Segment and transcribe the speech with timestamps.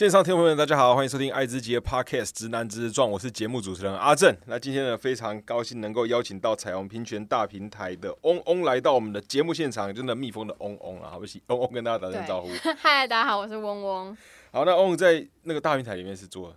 [0.00, 4.34] 线上听众朋友们，大家好，欢迎收听爱之杰 Podcast《直男之撞》，我是节目主持人阿正。
[4.46, 12.48] 那今天呢，非常高兴能够邀请到彩虹平权大平台的嗡嗡来到我们的节目现场，真的蜜蜂的嗡嗡啊，好不起，嗡嗡跟大家打声招呼。
[12.78, 14.16] 嗨，大家好，我是嗡嗡。
[14.50, 16.56] 好，那嗡在那个大平台里面是做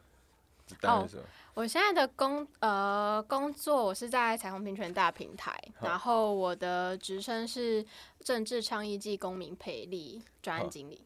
[0.80, 1.24] 担任什么？
[1.56, 7.86] 我现在的工呃工作，我是在彩虹平权大平台，然后我的职称是
[8.24, 11.06] 政治倡议暨公民培力专案经理。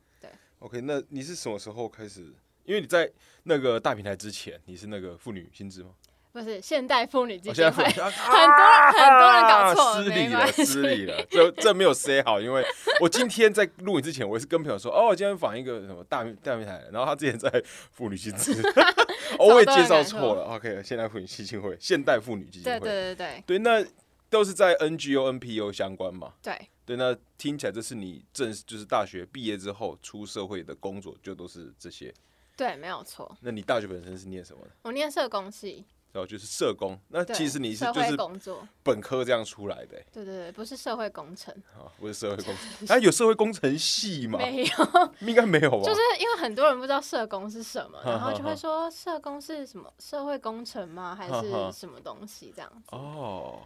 [0.60, 2.34] OK，那你是什么时候开始？
[2.66, 3.10] 因为你在
[3.44, 5.92] 那个大平台之前，你是那个妇女薪资吗？
[6.34, 12.64] 不是现代妇女基金会， 很多很多人搞错，失礼了，失礼了，这这没有 say 好，因为
[13.00, 17.50] 我今天在录影之前，我也是跟朋友说，哦，我今天访一个什么大大平台，然后他之前在
[17.92, 18.62] 妇女薪资，
[19.40, 20.44] 我也介绍错了。
[20.44, 23.84] OK，现代妇女基金会，现代妇女基金会，对对对对对，那
[24.30, 26.34] 都是在 NGO、NPO 相关嘛？
[26.42, 26.70] 对。
[26.86, 32.14] 对，那听起来这是你正就是大学毕业之后出社会的工作，就都是这些。
[32.56, 33.36] 对，没有错。
[33.42, 34.72] 那你大学本身是念什么的？
[34.84, 35.86] 我念社工系。
[36.14, 36.98] 然后就是社工。
[37.10, 40.02] 那其实你是就是工作本科这样出来的。
[40.12, 41.54] 对对对，不是社会工程。
[41.76, 42.88] 啊，不是社会工程。
[42.88, 44.40] 哎， 有社会工程系吗？
[44.40, 45.84] 没有，应该没有吧？
[45.84, 51.14] 就是因为很多人不知道社工是什么，然后就会说社工是什么社会工程吗？
[51.14, 52.96] 还是什么东西这样子？
[52.96, 53.60] 哦，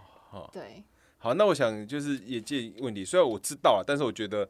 [0.51, 0.83] 对。
[1.17, 4.49] 好，那我想就是也借问题，虽然我知道了，但是我觉得，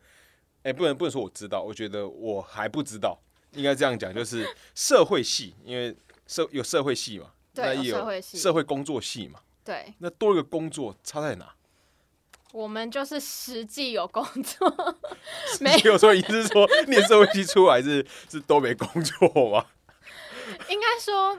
[0.64, 3.20] 哎，不能不能说我知道，我觉得我还不知道，
[3.52, 5.94] 应该这样讲，就是 社会系，因为
[6.28, 11.54] 社有社会系嘛，对，有社会系，社会工作系嘛，对，那多一个工作差在哪？
[12.54, 14.96] 我们就是实际有工作，
[15.60, 19.66] 没有说意思是说念社会系出来是是都没工作吗？
[20.70, 21.38] 应该说。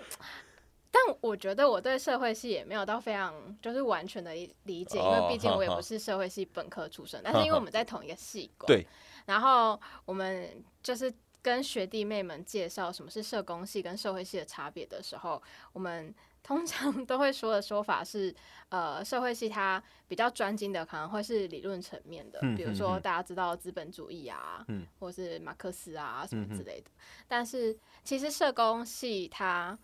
[0.95, 4.33] 但我觉得我对社会系也没有到非常就是完全的
[4.65, 7.21] 理解，因为毕竟我也不是社会系本科出身。
[7.25, 8.87] 但是因为我们在同一个系馆， 对，
[9.25, 18.35] 然后我们就是跟学弟妹们介绍什么是社工系跟社会系的差别的时候，我们 通常都会说的说法是，
[18.69, 24.63] 呃，社会系它比较专精的可能会是理论层面的，比如说大家知道资本主义啊，
[24.99, 26.91] 或是马克思啊什么之类的。
[27.29, 27.75] 但是
[28.05, 29.79] 其实社工系它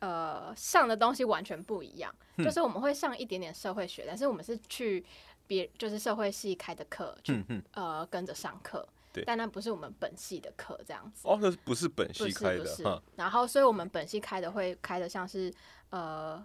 [0.00, 5.04] 呃，上的东西完全不一样，就是我们会上一点点社会学，但是我们是去
[5.46, 8.88] 别就是社会系开的课，去呃跟着上课，
[9.26, 11.28] 但那不是我们本系的课这样子。
[11.28, 15.52] 哦，那不是本系开的，然后所以我们本系开的会开的像是
[15.90, 16.42] 呃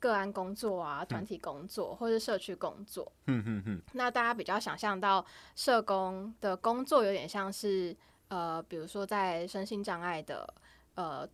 [0.00, 3.12] 个案工作啊、团体工作或者社区工作。
[3.26, 3.82] 嗯嗯嗯。
[3.92, 5.24] 那大家比较想象到
[5.54, 7.96] 社工的工作有点像是
[8.26, 10.52] 呃，比如说在身心障碍的
[10.96, 11.28] 呃。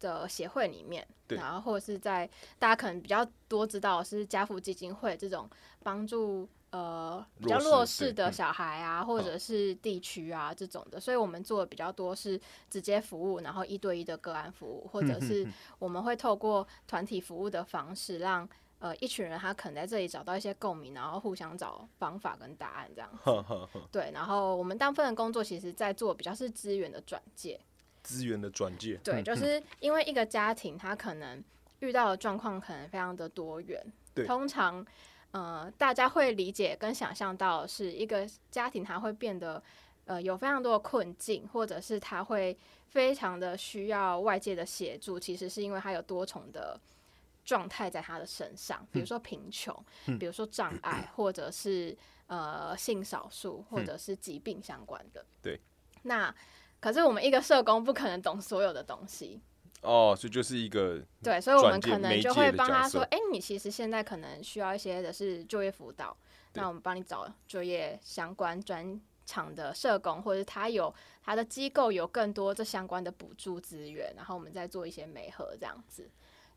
[0.00, 5.48] 的协会里面，然后或者是在大家可能比较多知道是家福基金会这种
[5.82, 15.46] 帮助呃比较弱势的小孩啊，或者是地区啊这种的，所以我们做的比较多是直接服务，然后一对一的个案服务，或者是
[15.78, 18.46] 我们会透过团体服务的方式，让
[18.78, 23.78] 呃一群人他可能在这里找到一些共鸣，然后互相找方法跟答案这样子。
[23.90, 27.58] 对，然后我们大部分的工作其实在做比较是资源的转介。
[28.06, 31.42] 资源的转介，对，就是因为一个家庭，他可能
[31.80, 33.84] 遇到的状况可能非常的多元。
[34.14, 34.86] 对，通常，
[35.32, 39.60] 呃，大家会理解跟想象到是一个家庭，他会变得
[40.04, 42.56] 呃有非常多的困境，或者是他会
[42.86, 45.18] 非常的需要外界的协助。
[45.18, 46.80] 其实是因为他有多重的
[47.44, 49.74] 状态在他的身上，比如说贫穷，
[50.20, 51.96] 比如说障碍，或者是
[52.28, 55.26] 呃性少数，或者是疾病相关的。
[55.42, 55.58] 对，
[56.02, 56.32] 那。
[56.80, 59.40] 可是我们一个社工不可能懂所有的东西。
[59.82, 66.16] 哦，所以就是一个对，所以我们可能就会帮他说：“哎，你其实现在可能需要一些的是就业辅导，
[66.54, 70.92] 那我们帮你找就业相关专场的社工，或者他有
[71.22, 76.10] 他的机构有更多这相关的补助资源，然后我们再做一些媒合这样子。”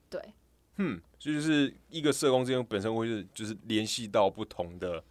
[0.09, 0.33] 对，
[0.77, 5.03] 嗯，所以就是一个社工之间本身会是就是联系到不同的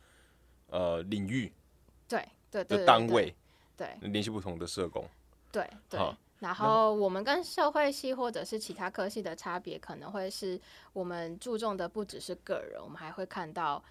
[0.71, 1.53] 呃领域，
[2.09, 2.65] 对对。
[2.65, 3.33] 的单位。
[3.79, 5.03] 对，联系不同的社工。
[5.51, 5.99] 对对，
[6.41, 10.61] 然后我们跟社会系或者是其他科系的差别，可能会是
[10.93, 13.83] 我们注重的不只是个人，我们还会看到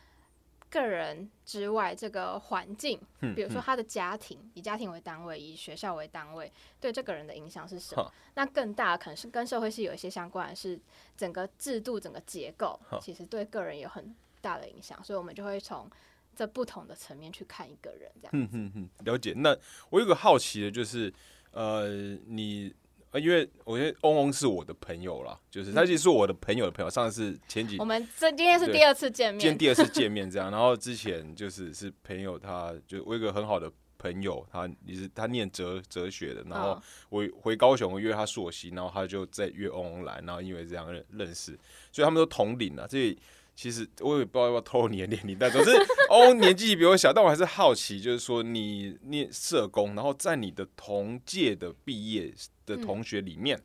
[0.69, 2.99] 个人之外这个环境，
[3.33, 8.11] 比如说他的家庭，以家庭为单位，以学校为单位，对这个人的影响是什么？
[8.35, 10.79] 那更大可能是跟社会系有一些相关，是
[11.15, 15.89] 整个制度、整个结构，其实对个人有很大的影响，所以我们就会从。
[16.37, 18.29] 在不同的层面去看一个人，这样。
[18.33, 19.33] 嗯嗯嗯，了解。
[19.35, 19.57] 那
[19.89, 21.11] 我有个好奇的，就是，
[21.49, 21.89] 呃，
[22.27, 22.71] 你，
[23.09, 26.89] 呃，因为我觉得嗡嗡是我的朋友啦，就是他其实是我的朋友的朋友。
[26.91, 30.51] 上次前几，我们这今天是第二次见面，今天第二次 见面这样。
[30.51, 33.67] 然后之前就是是朋友，他就我有个很好的
[33.97, 41.57] 朋朋友，他也是他念哲哲学的，然后嗯我回高雄我约他朔溪，然后他就在约翁翁来，然后因为这样认认识，
[41.91, 42.85] 所以他们都同龄啊。
[42.87, 43.19] 这里
[43.57, 45.71] 其实我也不知道要不要透露你的年龄，但总之
[46.11, 52.31] 翁翁 年纪比我小，但我还是好奇，就是说你念社工，然后在你的同届的毕业
[52.67, 53.59] 的同学里面，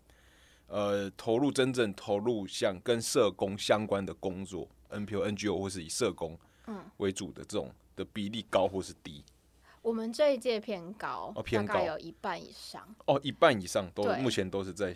[0.69, 9.23] 呃，投入真正投入像跟社工相关的工作，NPO、NGO 或是以社工嗯为主的这种的比例高或是低？
[9.83, 14.95] 我们这一届偏高，哦偏大概有一半以上，哦，一半以上都目前都是在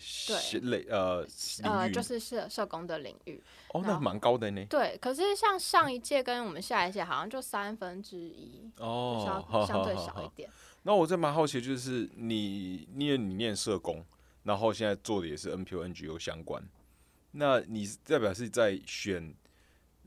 [0.63, 1.23] 类呃
[1.63, 3.43] 领呃，就是社社工的领域。
[3.75, 4.65] 哦，那蛮高的呢。
[4.71, 10.49] 对，可是像上一届跟我们下一届好像就三分之一，哦，相好相对少一点。
[10.85, 14.05] 那我这蛮好奇，就是你因为你念社工，
[14.45, 16.63] 然后现在做的也是 NPO、NGO 相关，
[17.33, 19.35] 那你代表是在选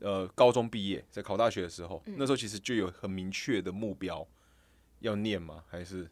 [0.00, 2.14] 呃高中毕业，在考大学的时候，嗯。
[2.16, 4.26] 那时候其实就有很明确的目标
[5.00, 5.64] 要念吗？
[5.68, 6.08] 还是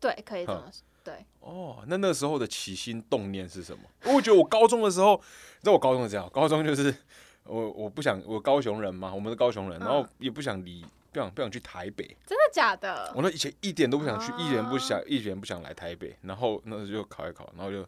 [0.00, 0.82] 对，可以这哼么说。
[1.04, 3.82] 对，哦，那那时候的起心动念是什么？
[4.04, 6.94] 我觉得我高中的时候，你知道我高中是这样，高中就是
[7.44, 13.12] 我我不想我高雄人嘛，我们是高雄人，然后嗯也不想离，不想不想去台北，真的假的？
[13.16, 16.16] 我那以前一点都不想去，一点不啊想，一点不想来台北。
[16.22, 17.84] 然后那时候就考一考，然后就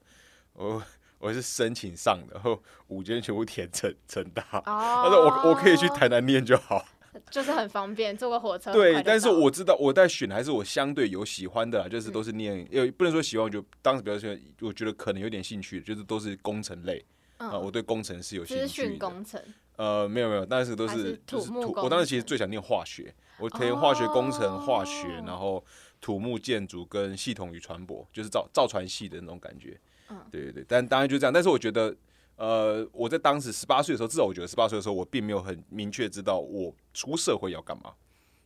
[0.54, 0.82] 我
[1.18, 4.42] 我是申请上的，然后五间全部填成成大。
[4.50, 6.84] 他哦，说我我可以去台南念就好。
[7.30, 17.04] 就是很方便，坐个火车对，但是我知道我在选还是我相对有喜欢的啦，就是都是念，也不能说喜欢，我就当时比较喜欢，我觉得可能有点兴趣，就是都是工程类
[17.36, 18.68] 啊、嗯我对工程是有兴趣的。
[18.68, 19.42] 讯工程，
[19.76, 25.64] 呃，没有没有，但是都还是是就是土，土木我当时其实最想念化学，我填化学工程、化学，哦然后
[26.00, 29.78] 土木建筑跟系统与传播，就是造造船系的那种感觉。
[30.10, 31.32] 嗯对对对，但当然就这样。
[31.32, 31.94] 但是我觉得，
[32.36, 37.94] 呃，我在当时十八岁的时候，至少我觉得十八岁的时候，我并没有很明确知道我出社会要干嘛。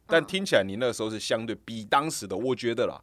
[0.07, 3.01] 但嗯听起来你那个时候是相对比当时的，我觉得啦。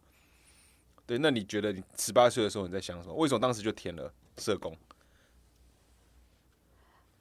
[1.07, 3.13] 对，那你觉得你十八岁的时候你在想什么？
[3.15, 4.75] 为什么当时就填了社工？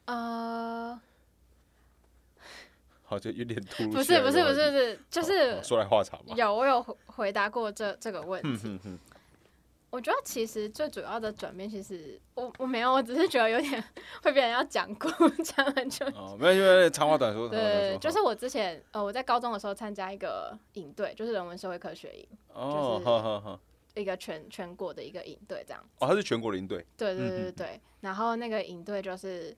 [0.06, 1.00] 呃，
[3.02, 6.34] 好，像有点突如不是不是不是不是，就是好说来话长嘛。
[6.34, 8.49] 有我有回回答过这这个问题。
[8.49, 8.99] 嗯哼哼，
[9.94, 13.81] 我觉得其实最主要的转变，其实我我没有，我只是觉得有点
[14.25, 15.08] 会被人要讲故
[15.44, 16.05] 讲很久。
[16.06, 23.61] 哦，没有，因为长话短说，对，就是我之前呃我在高中的时候参加一个营队，就是人文社会科学营，哦，就是好好好，
[23.94, 25.81] 一个全全国的一个营队这样。
[26.00, 29.56] 哦，他是全国营队，对对对对对，然后那个营队就是，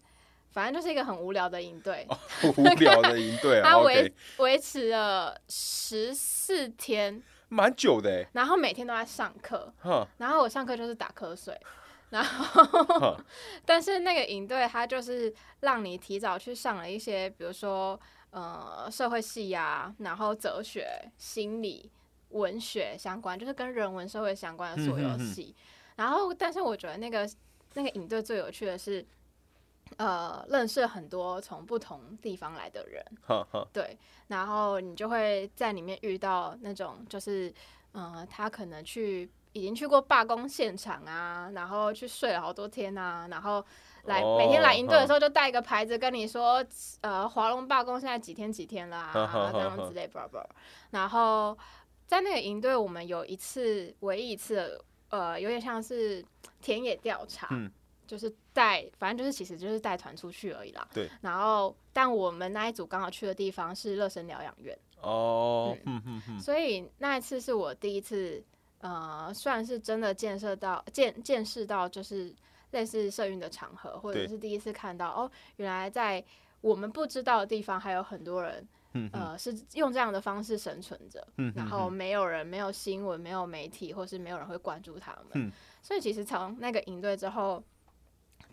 [0.50, 2.06] 反正就是一个很无聊的营队，
[2.58, 9.72] 无聊的营队啊 它维维持了十四天，蛮久的哎，然后每天都在上课，
[10.18, 11.58] 然后我上课就是打瞌睡，
[12.10, 13.16] 然后，
[13.64, 17.98] 但是那个营队他就是让你提早去上了一些，比如说
[18.30, 21.90] 呃社会系呀、然后哲学、心理、
[22.30, 25.54] 文学相关，就是跟人文社会相关的所有系。
[25.96, 27.28] 然后，但是我觉得那个
[27.74, 29.04] 那个营队最有趣的是，
[29.96, 33.04] 呃，认识很多从不同地方来的人，
[33.72, 33.96] 对，
[34.28, 37.52] 然后你就会在里面遇到那种就是，
[37.92, 43.64] 呃，他可能去已经去过罢工现场啊，然后去睡了好多天啊，然后
[44.04, 46.62] 来、每天来营队的时候就带一个牌子跟你说，
[47.00, 50.10] 呃，华龙罢工现在几天几天啦、哈哈哈这样之类。
[50.90, 51.56] 然后
[52.06, 54.78] 在那个营队，我们有一次唯一一次，
[55.08, 56.24] 呃，有点像是
[56.60, 57.70] 田野调查，嗯
[58.06, 60.86] 就是带，反正就是其实就是带团出去而已啦。
[60.94, 61.08] 对。
[61.20, 68.42] 然后，但我们那一组刚好去的地方是乐生疗养院，哦，嗯嗯嗯，所以那一次是我第一次，
[68.80, 72.34] 呃，算是真的见识到见见识到，就是
[72.70, 76.24] 类似社运的场合，或者是第一次看到哦，原来在
[76.60, 78.66] 我们不知道的地方还有很多人，
[79.12, 81.26] 呃，是用这样的方式生存着。
[81.36, 85.26] 嗯，然后没有人、没有新闻、没有媒体，或是没有人会关注他们。
[85.34, 87.62] 嗯所以其实从那个营队之后，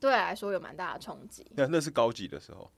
[0.03, 1.49] 对我来说有蛮大的冲击。
[1.55, 2.69] 那那是高几的时候？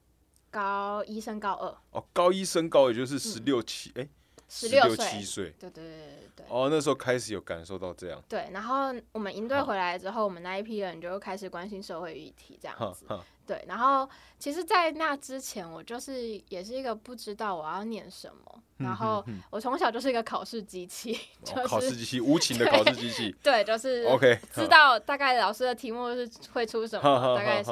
[0.52, 4.10] 高一升高二，哦，高一升高也就是十六七，哎，嗯
[4.48, 6.46] 十六七岁，对对对对对。
[6.50, 13.06] 哦，那时候开始有感受到这样，对，然后我们营队回来之后，我们那一批人就开始关心社会议题这样子。
[13.48, 14.10] 对，然后
[14.40, 21.14] 其实，在那之前，我就是也是一个不知道我要念什么，然后嗯我从小就是一个考试机器，
[21.46, 27.72] 就哦考试是机器，无情的考试机器 对，就是， OK，知道大概老师的题目是会出什么，大概是。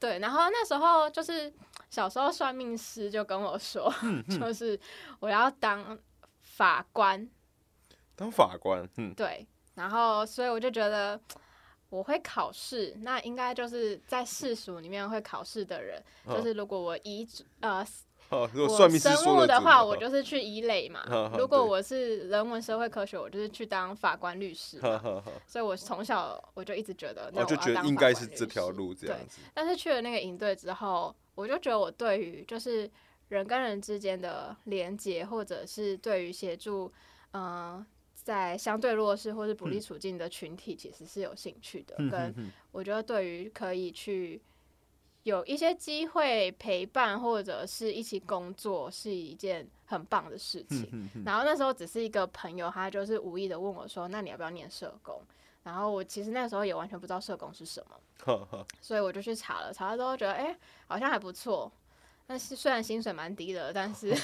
[0.00, 1.50] 对，然后那时候就是
[1.90, 4.78] 小时候算命师就跟我说， 嗯就是
[5.20, 5.98] 我要当
[6.40, 7.28] 法官，
[8.16, 11.20] 当法官，嗯，对，然后所以我就觉得
[11.90, 17.28] 我会考试，那应该就是在世俗里面会考试的人，哦就是如果我遗
[17.60, 17.86] 呃
[18.30, 21.04] 我算命生物的话，我就是去一类嘛。
[21.38, 24.80] 如果我是人文社会科学，我就是去当法官律师。
[25.46, 29.40] 所以我从小我就一直觉得，我就觉得应该是这条路这样子。
[29.52, 32.90] 但是去了那个营队之后，我就觉得我对于就是
[33.28, 36.92] 人跟人之间的连接，或者是对于协助，
[37.32, 37.84] 嗯。
[38.16, 41.94] 在相对弱势或是不利处境的群体，其实是有兴趣的。
[42.08, 42.34] 跟
[42.72, 44.40] 我觉得，对于可以去
[45.24, 51.06] 有一些机会陪伴或者是一起工作，是一件很棒的事情。
[51.26, 55.20] 然后那时候只是一个朋友，他就是无意的问我说：“那你要不要念社工？”
[55.64, 59.72] 然后我其实那时候也完全不知道社工是什么，所以我就去查了。
[59.72, 60.56] 查了之后觉得，哎，
[60.86, 61.72] 好像还不错。
[62.26, 64.14] 但是虽然薪水蛮低的，但是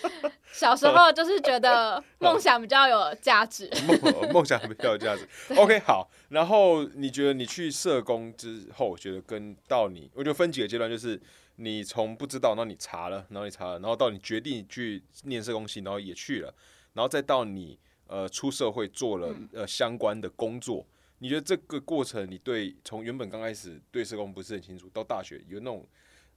[0.50, 3.70] 小时候就是觉得 梦想比较有价值。
[4.02, 5.28] 梦梦想比较有价值。
[5.54, 6.10] OK，好。
[6.30, 11.20] 然后你觉得你去社工之后，觉得跟到你，我觉得分几个阶段，就是
[11.56, 16.54] 你从不知道，然后你查了，然后你查了，然后到你决定去念社工系，然后也去了，
[16.94, 17.78] 然后再到你
[18.10, 20.84] 呃出社会做了呃相关的工作。
[21.18, 25.86] 你觉得这个过程，你对从原本刚开始对社工不是很清楚，到大学有那种。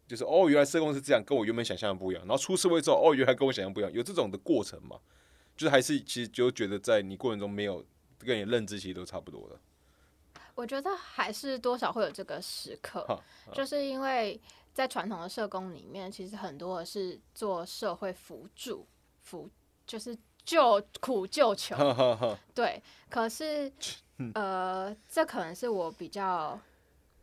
[0.06, 2.22] 就是哦，原来社工是这样，跟我原本想象的不一样。
[2.24, 5.00] 然后出社会之后，哦，原来跟我想象不一样，有这种的过程吗？
[5.56, 7.84] 就是还是其实就觉得在你过程中没有
[8.20, 9.58] 跟你认知其实都差不多的。
[10.56, 13.08] 我觉得还是多少会有这个时刻，
[13.56, 14.40] 就是因为
[14.74, 18.86] 在传统的社工里面，其实很多是做社会辅助、
[19.22, 19.50] 辅
[19.88, 21.78] 就是救苦救穷。
[22.54, 23.72] 对，可是
[24.34, 26.60] 呃，这可能是我比较。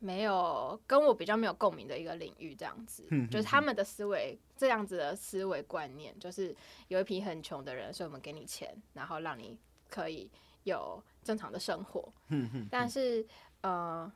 [0.02, 6.56] 没有跟我比较没有共鸣的一个领域，这样子，就是他们的思维这样子的思维观念，就是
[6.88, 9.58] 有一批很穷的人，所以我们给你钱，然后让你
[9.90, 10.30] 可以
[10.62, 12.10] 有正常的生活。
[12.70, 13.22] 但是，
[13.60, 14.10] 呃，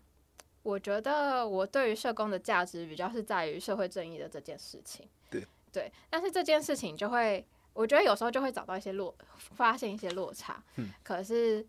[0.63, 5.07] 我觉得我对于社工的价值比较是在于社会正义的这件事情。
[5.31, 10.65] 对对，但是这件事情就会，我觉得有时候就会找到一些落，发现一些落差。
[10.77, 11.67] 嗯，可是。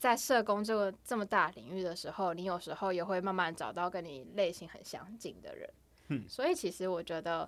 [0.00, 5.70] 在社工这个这么大领域的时候，你有时候也会慢慢找到跟你类型很相近的人，
[6.08, 7.46] 嗯，所以其实我觉得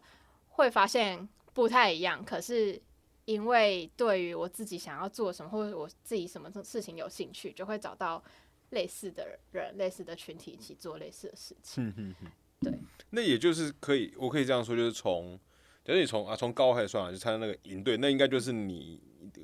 [0.50, 2.22] 会发现不太一样。
[2.22, 2.78] 可是
[3.24, 8.22] 因为对于我自己想要做什么，或者我自己什么事情有兴趣，就会找到
[8.68, 11.86] 类似的人、类似的群体一起做类似的事情。
[11.86, 12.78] 嗯嗯嗯，对。
[13.08, 15.40] 那也就是可以，我可以这样说，就是从，
[15.84, 19.00] 假如你从啊从高开始算啊，就参加那个营队，那应该就是你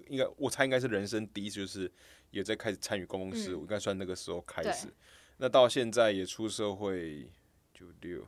[0.08, 1.90] 应该我猜应该是人生第一次就是。
[2.30, 4.92] 也在开始参与公共事务，应该算那个时候开始。
[5.38, 7.26] 那到现在也出社会
[7.72, 8.22] 就六，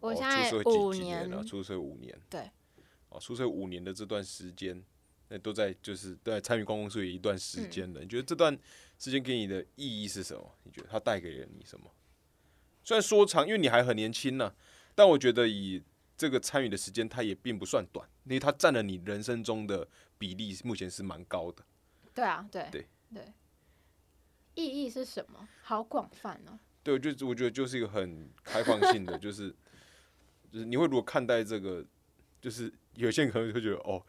[0.00, 2.20] 我现在五年了，出社会五年。
[2.28, 2.50] 对，
[3.08, 4.82] 哦，出社会五年的这段时间，
[5.28, 8.00] 那都在就是都在参与公共事务一段时间了。
[8.00, 8.52] 你觉得这段
[8.98, 10.52] 时间给你的意义是什么？
[10.64, 11.88] 你觉得它带给了你什么？
[12.82, 14.52] 虽然说长，因为你还很年轻呢，
[14.96, 15.80] 但我觉得以
[16.18, 21.64] 这个参与的时间，它也并不算短，因为它占了你人生中的比例，目前是蛮高的。
[22.12, 23.32] 对啊，对对对，
[24.56, 25.48] 意义是什么？
[25.62, 26.58] 好广泛哦。
[26.82, 29.54] 对，就我觉得就是一个很开放性的， 就是
[30.50, 31.84] 就是你会如果看待这个，
[32.40, 34.04] 就是有些人可能会觉得哦，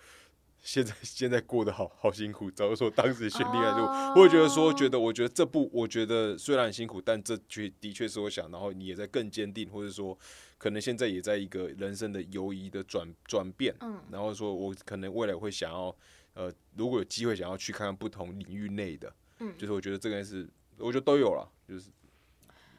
[0.62, 2.50] 现在 现在过得好好辛苦。
[2.52, 10.18] 假如说当时选恋爱路，我会觉得说，觉得我觉得这部，我觉得虽然很辛苦，但这确的确是我想，然后你也在更坚定，或者说
[10.58, 15.96] 可能现在也在一个人生的游移的转转变，嗯，然后说我可能未来会想要。
[16.36, 20.48] 呃，如果有机会想要去看看不同领域内的，嗯，就是我觉得这个是，
[20.78, 21.90] 我觉得都有了，就是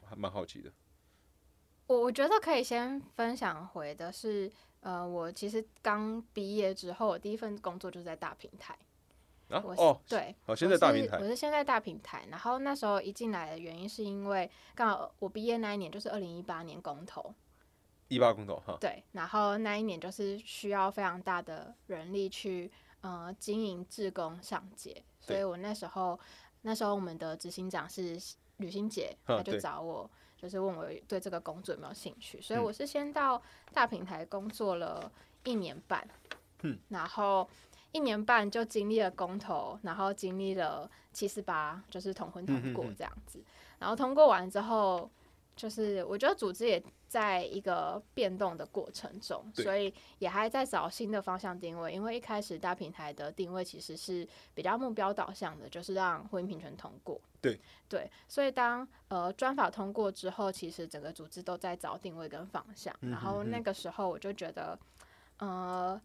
[0.07, 0.73] 还蛮好奇的。
[1.89, 8.77] 我我觉得可以先分享回的是，呃，我其实刚毕业之后，我第一份工作就是在大平台。
[9.49, 12.25] 啊，哦，对，哦，现在大平台，我是现在大平台。
[12.31, 17.35] 然后那时候一进来的原因是因为刚好我毕业那一年就是二零一八年公投，
[18.09, 18.77] 一八公投哈。
[18.81, 22.71] 对，然后那一年就是需要非常大的人力去。
[23.03, 26.21] 呃，经营志工上街，所以我那时候，
[26.61, 28.21] 那时候我们的执行长是
[28.59, 33.43] 吕新杰，他就找我，就是问我对这个工作有没有兴趣，所以我是先到
[33.75, 35.11] 大平台工作了
[35.45, 36.09] 一年半，
[36.63, 37.49] 嗯，然后
[37.93, 43.43] 一年半就经历了公投，然后经历了七四八，就是同婚通过这样子，
[43.79, 45.11] 然后通过完之后。
[45.57, 51.93] 就是我觉得组织也在一个变动的过程中，所以也还在找新的方向定位。
[51.93, 57.21] 因为一开始大平台的定位其实是比较目标导向的，就是让婚姻平权通过。
[57.43, 62.95] 对对，所以当呃专法通过之后，其实整个组织都在找定位跟方向。
[63.01, 64.79] 然后那个时候我就觉得，
[65.39, 66.01] 呃，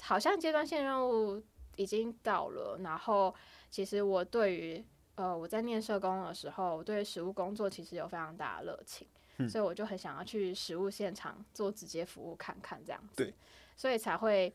[0.00, 1.42] 好像阶段性任务
[1.76, 2.78] 已经到了。
[2.82, 3.34] 然后
[3.70, 4.84] 其实我对于
[5.16, 9.06] 呃，我在念社工的时候，我对实务工作其实有非常大的热情，
[9.48, 13.16] 所以我就很想要去实物现场做直接服务看看这样子。
[13.16, 13.34] 对，
[13.76, 14.54] 所以才会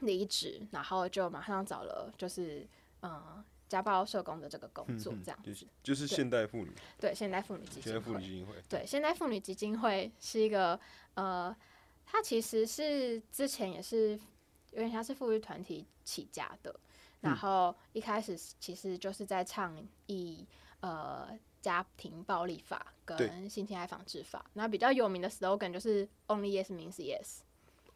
[0.00, 2.66] 离职，然后就马上找了就是
[3.00, 5.66] 呃家暴社工的这个工作这样子。
[5.82, 6.72] 就是现代妇女。
[6.98, 7.92] 对，现代妇女基金会。
[7.92, 8.54] 现代妇女基金会。
[8.68, 10.78] 对，现代妇女基金会是一个
[11.14, 11.54] 呃，
[12.06, 14.18] 它其实是之前也是
[14.72, 16.74] 有点像是妇女团体起家的，
[17.24, 19.74] 然后一开始其实就是在倡
[20.06, 20.46] 议
[20.80, 21.28] 呃
[21.60, 27.38] 家庭暴力法跟性侵害防治法，那比较有名的 slogan 就是 Only Yes means Yes。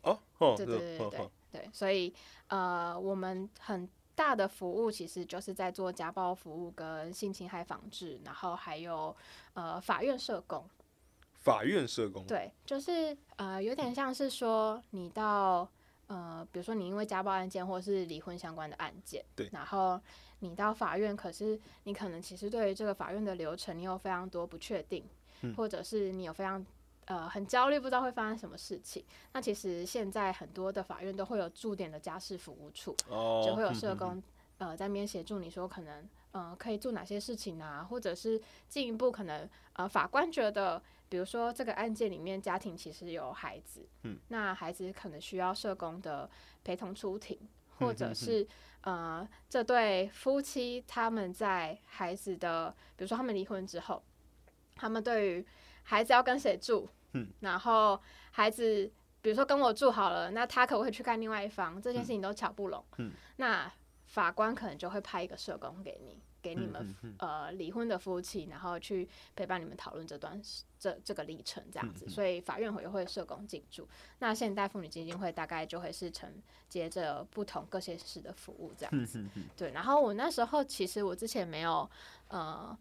[0.03, 0.19] 哦，
[0.57, 2.15] 对对对对对对，所以
[2.47, 9.15] 呃，我们很大的服务其实就是在做家暴服务跟性侵害防治，然后还有
[9.53, 10.65] 呃法院社工。
[11.35, 12.25] 法院社工。
[12.27, 15.69] 对，就是呃，有点像是说你到
[16.09, 19.99] 呃，比如说你因为家暴案件或者是离婚相关的案件，对，然后
[20.41, 25.05] 你到法院，可是你可能其实对于这个法院的流程你有非常多不确定，
[25.57, 26.67] 或者是你有非常。
[27.11, 29.03] 呃，很焦虑，不知道会发生什么事情。
[29.33, 32.95] 那其实现在很多的法院都会有驻点的家事服务处，
[33.43, 34.23] 就会有社工
[34.59, 38.39] 呃在那边协助你说，可能呃可以做哪些事情啊，或者是
[38.69, 46.29] 进一步可能呃法官觉得，比如说这个案件里面家庭其实有孩子，嗯，那孩子可能需要社工的
[46.63, 47.39] 陪同出庭，
[47.79, 48.47] 或者是
[48.83, 54.03] 呃这对夫妻他们在孩子的，比如说他们离婚之后，
[54.77, 55.47] 他们对于
[55.83, 56.89] 孩子要跟谁住？
[57.13, 57.99] 嗯，然后
[58.31, 61.81] 孩子，比如说跟我住好了，那他可不可以去看另外一方？
[61.81, 62.85] 这件事情都巧不拢。
[62.99, 63.73] 嗯，那
[64.05, 70.41] 法官可能就会派一个社工给你，给你们呃离婚的夫妻，然后去陪伴你们讨论这段
[70.79, 72.09] 这这个历程这样子。
[72.09, 73.87] 所以法院会会社工进驻。
[74.21, 76.33] 那现代妇女基金会大概就会是承
[76.69, 79.23] 接着不同各县市的服务这样子。
[79.57, 81.91] 对，然后我那时候其实我之前没有
[82.29, 82.77] 呃。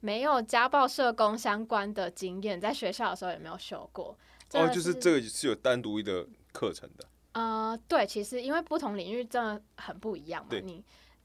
[0.00, 4.14] 没有家暴社工相关的经验，在学校的时候也没有修过。
[4.52, 7.08] 哦，就是这个是有单独一个课程的。
[7.32, 10.54] 呃，对，其实因为不同领域真的很不一样嘛。
[10.62, 10.84] 你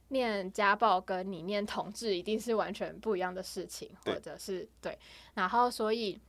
[0.09, 4.97] 念家暴跟你念统治一定是完全不一样的事情，或者是对。
[5.33, 6.19] 然后所以，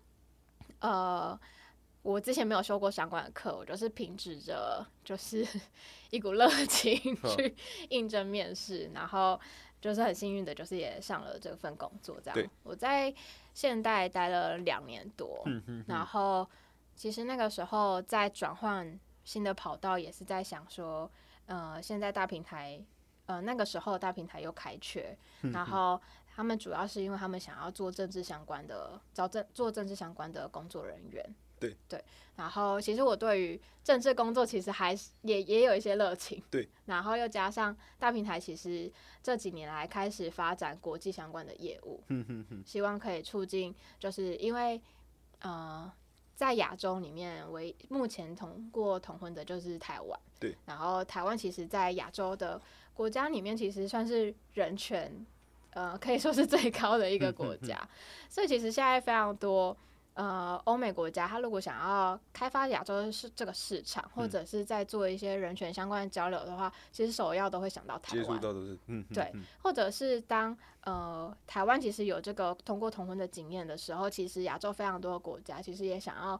[0.79, 1.39] 呃，
[2.03, 5.47] 我之前没有修过相关的课，我就是凭指着就是
[6.11, 7.55] 一股热情去
[7.91, 9.39] 应征面试，然后。
[9.83, 12.51] 就是很幸运的，就是也上了这份工作，这样。
[12.63, 13.11] 我在
[13.55, 15.43] 现代待了两年多，
[15.87, 16.47] 然后
[16.95, 21.11] 其实那个时候在转换新的跑道，也是在想说，
[21.47, 22.79] 呃，现在大平台，
[23.31, 25.17] 呃，那个时候大平台又开缺，
[25.53, 26.01] 然后
[26.35, 31.25] 他们主要是因为他们想要做政治相关的，找政做政治相关的工作人员。
[31.61, 32.03] 对对，
[32.35, 36.43] 然后其实我对于政治工作其实还是也也有一些热情。
[36.51, 38.91] 对， 然后又加上大平台，其实
[39.23, 42.03] 这几年来开始发展国际相关的业务，
[42.67, 44.81] 希望可以促进，就是因为
[45.41, 45.93] 呃，
[46.35, 50.19] 在亚洲里面，为目前通过同婚的就是台湾。
[50.41, 52.59] 对，然后台湾其实，在亚洲的
[52.95, 55.27] 国家里面，其实算是人权
[55.71, 57.77] 呃可以说是最高的一个国家，
[58.29, 59.77] 所以其实现在非常多。
[60.15, 68.27] 呃，欧美国家，他如果想要开发亚洲是这个市场，或者是在做一些人权相关的交流的话，其实首要都会想到台湾。
[68.27, 76.39] 接触到的是，嗯，对，或者是当呃台湾其实有这个通过同婚的经验的时候，其实亚洲非常多的国家其实也想要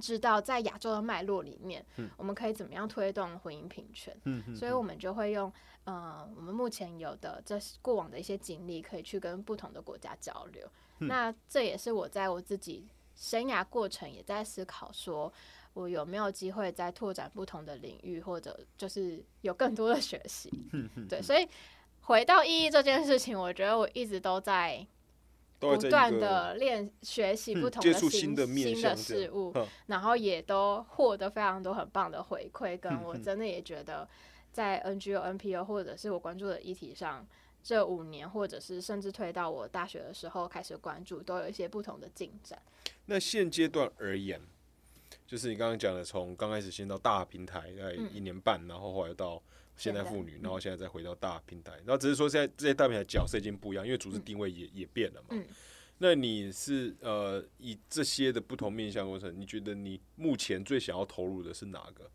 [0.00, 1.84] 知道在亚洲的脉络里面，
[2.16, 4.16] 我们可以怎么样推动婚姻平权。
[4.56, 5.52] 所以我们就会用
[5.84, 10.68] 呃我们目前有的这过往的一些经历，可以去跟不同的国家交流。
[10.98, 12.86] 那这也是我在我自己。
[13.16, 15.32] 生涯过程也在思考，说
[15.72, 20.50] 我有没有机会在拓展不同的领域，或者就是有更多的学习。
[21.08, 21.48] 对，所以
[22.00, 24.84] 回到意义这件事情，我觉得我一直都在
[25.60, 29.54] 不断的练学习不同的新的新的事物，
[29.86, 32.76] 然后也都获得非常多很棒的回馈。
[32.76, 34.08] 跟我真的也觉得，
[34.54, 37.26] 在 NGO、NPO 或者是我关注的议题上。
[37.66, 42.60] 这五年，或者是甚至推到我大学的时候开始关注，都有一些不同的进展。
[43.06, 44.38] 那现阶段而言，
[45.26, 49.42] 就是你刚刚讲的，从刚开始先到大平台，在一年半，然后后来到
[49.78, 55.42] 现代妇女，然后现在再回到大平台，然后只是说现在这些大平台角色已经不一样，因为组织定位也也变了嘛。
[55.96, 62.10] 那你是呃，以这些的不同面向过程，你觉得你目前最想要投入的是哪个？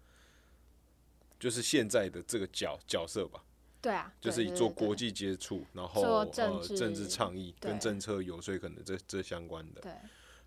[1.39, 3.43] 就是现在的这个角角色吧。
[3.81, 9.79] 对啊，就是以做国际接触，然后呃政治倡议跟政策游说可能这这相关的。
[9.79, 9.93] 对，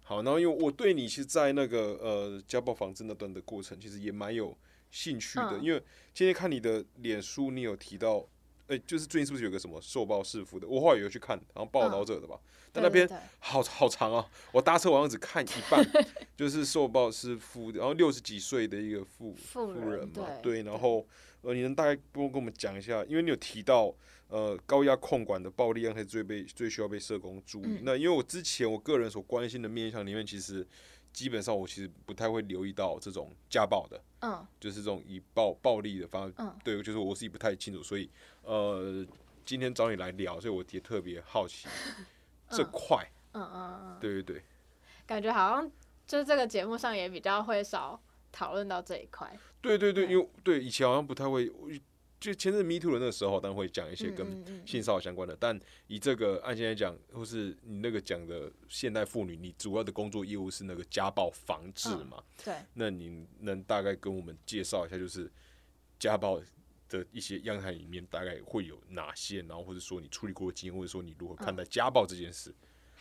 [0.02, 4.54] 好，然后因为我对你其实，在那个呃家暴防治那段的过程，其实也蛮有
[4.90, 5.58] 兴趣的。
[5.62, 8.28] 因为今天看你的脸书，你有提到
[8.72, 10.66] 哎，就是最近是不是有个什么受报弑夫的？
[10.66, 12.38] 我后来有去看，然后报道者的吧，
[12.72, 15.84] 但那边对对好好长啊，我搭车好像只看一半，
[16.34, 21.06] 就是受报是夫，然后六十几岁的一个妇富妇人嘛，对然后
[21.42, 23.94] 呃，你能大概跟跟我们讲一下，因为你有提到
[24.28, 27.66] 呃高压控管的暴力案是最被最需要被社工注意。
[27.66, 30.66] 嗯那因为我之前我个人所关心的面向里面，其实
[31.12, 34.46] 基本上我其实不太会留意到这种家暴的，嗯。
[34.58, 36.58] 就是这种以暴暴力的方式，嗯。
[36.64, 38.10] 对，就是我自己不太清楚，所以
[38.42, 39.04] 呃
[39.44, 41.68] 今天找你来聊，所以我也特别好奇
[42.48, 44.42] 这块，嗯嗯嗯，对对对。
[45.06, 45.70] 感觉好像
[46.06, 49.36] 就是这个节目上也比较会少讨论到这一块。
[49.60, 50.12] 对对对，对。
[50.12, 51.68] 因为对以前好像不太会，我
[52.22, 55.58] 就前阵 Me Too 的那个时候，当然会讲一些跟性骚扰相关的，但
[55.88, 62.22] 以这个案件来讲，或是你那个讲的现代妇女，你主要的工作业务是那个家暴防治嗯嘛？
[62.44, 65.28] 对，那你能大概跟我们介绍一下，就是
[65.98, 66.40] 家暴
[66.88, 72.54] 的一些样态里面大概会有哪些，然后或者说你处理过的经验，或者说你如何看待家暴这件事？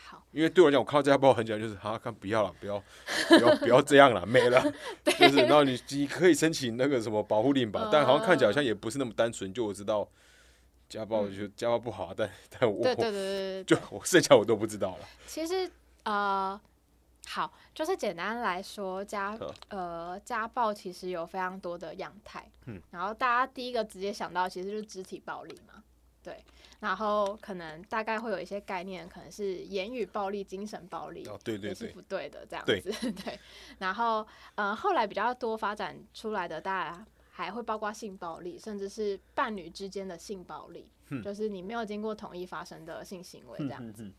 [0.04, 2.84] 好，因为对我来讲，我看到家暴很讲就是啊，看不要了，不要
[3.30, 4.62] 不要 不要这样了， 没了，
[5.06, 10.08] 就是然后你你可以申请那个什么保护令吧，但好像看起来好像也不是那么单纯，就我知道
[10.90, 13.64] 家暴就家暴不好，啊但 但我对对对对对。
[13.64, 15.06] 就我剩下我都不知道了。
[15.28, 15.70] 其实
[16.04, 16.60] 呃，
[17.28, 19.38] 好，就是简单来说，家
[19.70, 25.84] 呃家暴其实有非常多的样态，嗯，然后大家第一个直接想到其实就是肢体暴力嘛，
[26.24, 26.44] 对，
[26.80, 33.40] 然后可能大概会有一些概念，可能是言语暴力、精神暴力，哦，对对也是对，不对的这样子， 对。
[33.80, 43.86] 然后，呃，后来比较多发展出来的，大家还会包括性暴力，甚至是伴侣之间的性暴力，嗯就是你没有经过同意发生的性行为这样。
[43.86, 44.14] 嗯嗯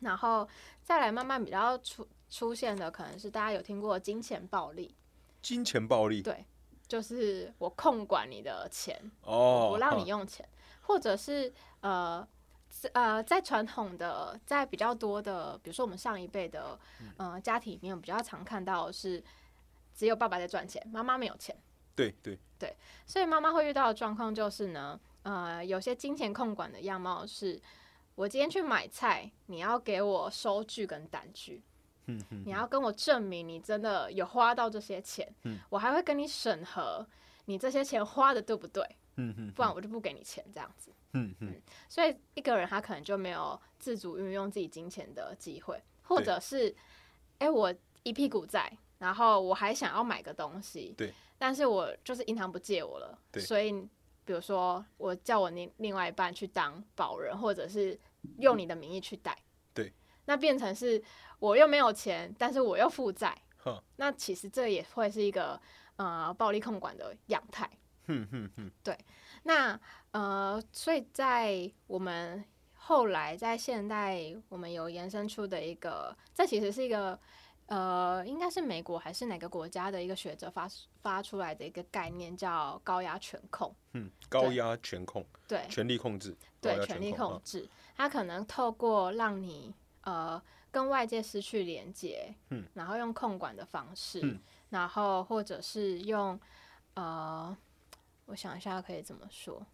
[0.00, 0.46] 然后
[0.82, 4.94] 再来慢慢比较出出现的，可能是大家有听过金钱暴力，
[5.40, 6.44] 金钱暴力对，
[6.86, 10.46] 就是我控管你的钱，哦，不让你用钱，
[10.86, 12.26] 或者是呃。
[12.68, 16.76] 在呃，在传统的，在比较多的，比如说我们上一辈的，
[17.16, 19.22] 呃，家庭里面，我们比较常看到的是
[19.94, 21.56] 只有爸爸在赚钱，妈妈没有钱，
[21.94, 27.58] 对对对，所以妈妈会遇到的状况就是呢，呃，有些金钱控管的样貌是，
[28.16, 31.62] 我今天去买菜，你要给我收据跟单据，
[32.44, 37.06] 你要跟我证明你真的有花到这些钱，嗯我还会跟你审核
[37.46, 38.82] 你这些钱花的对不对，
[39.16, 40.90] 嗯嗯不然我就不给你钱这样子。
[41.12, 41.60] 嗯嗯。
[41.88, 46.74] 所以一个人他可能就没有自主运用自己金钱的机会，或者是，
[47.38, 53.42] 哎、我一屁股债，然后我还想要买个东西，对，但是我就是银行不借我了，对。
[53.42, 53.72] 所以
[54.24, 57.98] 比如说我叫我另另外一半去当保人，或者是
[58.38, 59.36] 用你的名义去贷，
[59.74, 59.92] 对，
[60.24, 61.02] 那变成是
[61.38, 65.60] 我又没有钱，但是我又负债哈，那其实这也会是一个
[65.96, 67.68] 呃暴力控管的样态。
[68.06, 68.70] 哼哼哼，
[69.44, 69.80] 那
[70.10, 77.18] 呃，所以在我们后来在现代，我们有延伸出的一个，这其实是一个
[77.66, 80.68] 呃，应该是美国还是哪个国家的一个学者发
[81.00, 83.74] 发出来的一个概念，叫高压权控。
[83.94, 94.38] 嗯，高压权控，对权力控制，高对，权力控控制，它可能透过让你呃跟外界失去连接，嗯，然后用控管的方式，嗯
[94.74, 96.38] 然后或者是用
[96.94, 97.56] 呃，
[98.26, 99.64] 我想一下可以怎么说，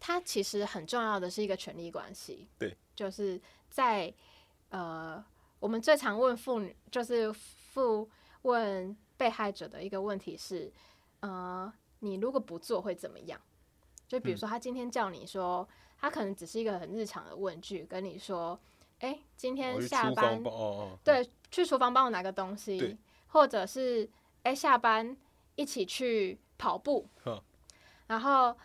[0.00, 4.10] 它其实很重要的是一个权力关系，对，就是在
[4.70, 5.22] 呃，
[5.60, 8.08] 我们最常问妇女，就是妇
[8.42, 10.72] 问被害者的一个问题是，
[11.20, 13.38] 呃，你如果不做会怎么样？
[14.06, 18.58] 就比如说，他今天叫你说，他可能只是一个很日常的问句，跟你说，
[19.00, 20.42] 哎、今天下班
[21.04, 24.08] 对，去厨房帮我拿个东西，或者是
[24.42, 25.16] 哎、下班
[25.56, 27.40] 一起去跑步哼，
[28.06, 28.56] 然后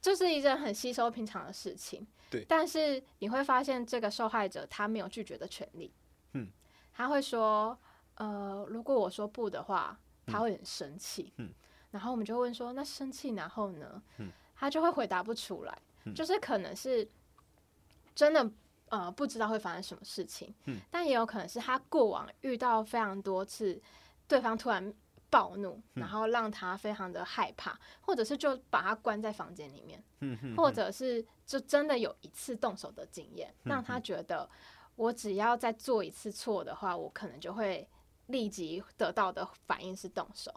[0.00, 2.06] 就是一件很稀松平常的事情。
[2.28, 5.92] 对但是你会发现这个受害者他没有拒绝的权利。
[6.32, 6.48] 嗯，
[6.92, 7.78] 他会说，
[8.16, 11.32] 呃，如果我说不的话，他会很生气。
[11.36, 11.52] 嗯，
[11.92, 14.02] 然后我们就问说，那生气然后呢？
[14.18, 17.08] 嗯，他就会回答不出来，嗯就是可能是
[18.14, 18.50] 真的
[18.88, 23.80] 呃不知道会发生什么事情，嗯，但也有可能是他过往遇到非常多次
[24.26, 24.92] 对方突然
[25.36, 26.00] 暴怒，嗯。
[26.00, 30.02] 然后让他非常的害怕，或者是就把他关在房间里面，
[30.56, 34.48] 或者是就真的有一次动手的经验，嗯让他觉得
[34.94, 37.86] 我只要再做一次错的话，我可能就会
[38.28, 40.50] 立即得到的反应是动手。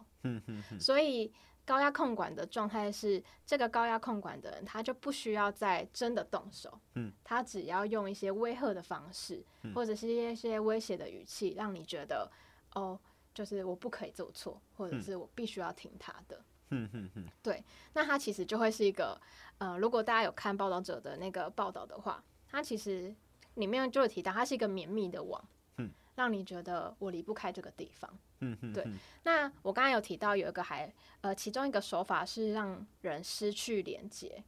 [0.78, 1.30] 所以
[1.66, 9.72] 高压控管的状态是，这个高压控管的人他就不需要再真的动手，嗯，他只要用一些威吓的方式，嗯。
[9.74, 12.30] 或者是一些威胁的语气，让你觉得
[12.74, 12.98] 哦，
[13.34, 16.42] 就是我不可以做错，或者嗯是我必须要听他的。
[16.70, 17.62] 嗯嗯嗯，对，
[17.94, 19.20] 那他其实就会是一个，
[19.58, 23.12] 呃，如果大家有看报道者的那个报道的话，他其实
[23.54, 25.42] 里面就有提到，它是一个绵密的网，
[25.78, 28.86] 嗯，让你觉得我离不开这个地方，嗯嗯，对。
[29.24, 34.42] 那我刚才有提到有一个还，呃，其中一个手法是让人失去连接，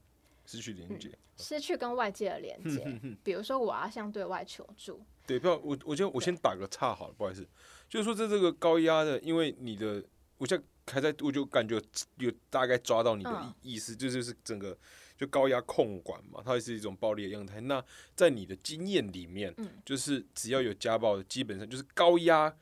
[0.47, 7.47] 失去连接，失去跟外界的连接，比如说我要向对外求助，对，不要我，我就我先打个岔好了，不好意思，
[7.89, 10.05] 就是说在这个高压的，因为你的，
[10.39, 10.65] 我现在。
[10.89, 11.81] 还在，我就感觉
[12.19, 14.77] 有大概抓到你的意思，这就是整个
[15.17, 17.61] 就高压控管嘛，它也是一种暴力的样态。
[17.61, 17.83] 那
[18.17, 22.53] 在你的经验里面，就是只要有家暴的，基本上就是高压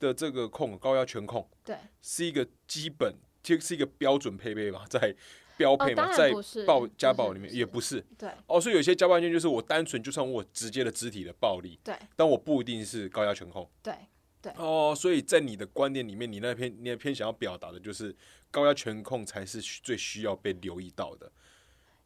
[0.00, 5.14] 的这个控，高压全控，对，是一个基本，其实是一个标准配备嘛，在
[5.56, 6.32] 标配嘛，在
[6.66, 13.94] 暴家暴里面也不是，对，哦，所以有些家暴案件就是我单纯就算我直接的肢体的暴力，对，但我不一定是高压全控，对。
[14.42, 18.12] 对哦，所以在你的观念里面，你那篇你那篇想要表达的就是
[18.50, 21.30] 高压全控才是最需要被留意到的。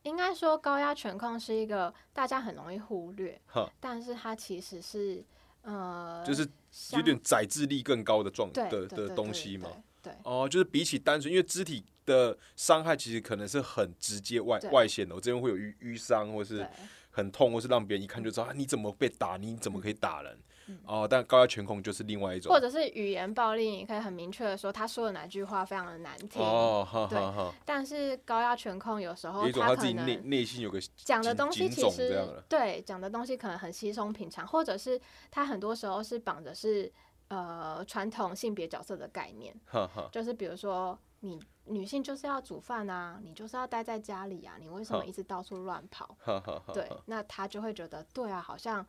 [0.03, 3.41] 应该说，高压全控是一个大家很容易忽略，
[3.81, 5.25] 但是它其实是
[5.63, 6.47] 呃，就是
[6.93, 9.71] 有点载质力更高的状的的东西嘛。
[10.03, 16.67] 对，哦，就是比起单纯，因为肢体的伤害其实可能是很直接外外显的，我这边会有淤淤伤，或是
[17.11, 19.37] 很痛，或是让别人一看就知道啊，你怎么被打？
[19.37, 20.39] 你怎么可以打人？
[20.85, 26.43] 哦，但高压全控就是另外一种，或者是语言暴力，你可以很明确的说他说的哪句话非常的难听。
[26.43, 27.55] 哦，对。
[27.65, 36.93] 但是高压全控有时候他自己内内心有个讲的东西其实对讲的东西可能很稀松平常，或者是他很多时候是绑着是
[37.29, 39.55] 呃传统性别角色的概念。
[40.11, 46.17] 就是比如说你女性就是要煮饭啊，你就是要待在家里啊，你为什么一直到处乱跑？
[46.73, 48.85] 对，那他就会觉得对啊，好像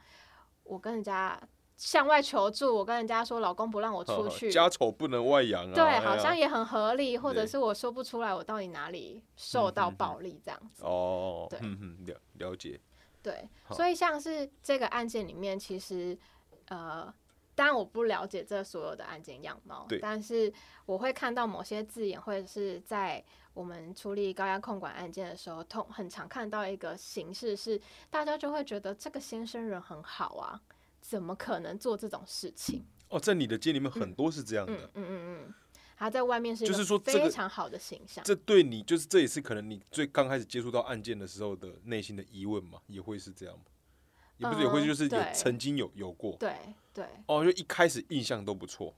[0.64, 1.40] 我跟人家。
[1.80, 5.76] 向外求助，我跟人家说老公不让我出去，家丑不能外扬啊。
[5.76, 10.84] 对，好像也很合理，或者是我说不出来我到底哪里受到暴力这样子。
[10.84, 12.82] 哦，对，了了解。
[13.22, 16.18] 对，所以像是这个案件里面，其实
[16.70, 17.14] 呃，
[17.58, 20.54] 当然我不了解这所有的案件样貌，但是
[20.86, 23.24] 我会看到某些字眼，或者是在
[23.56, 30.62] 我们处理高压控管案件的时候，通很常看到一个形式是，大家就会觉得这个先生人很好啊。
[31.02, 32.86] 怎么可能做这种事情？
[33.10, 34.74] 哦，在你的街里面很多是这样的。
[34.74, 35.54] 嗯嗯嗯，
[35.96, 38.24] 他在外面是就是说非常好的形象。
[38.24, 42.80] 这对你就是这也是可能你最刚开始接触到案件的时候的内心的疑问嘛？
[42.86, 43.64] 也会是这样吗？
[44.38, 46.36] 也不是也会就是有曾经有有过。
[46.40, 46.54] 对
[46.94, 47.06] 对。
[47.28, 48.94] 哦，就一开始印象都不错。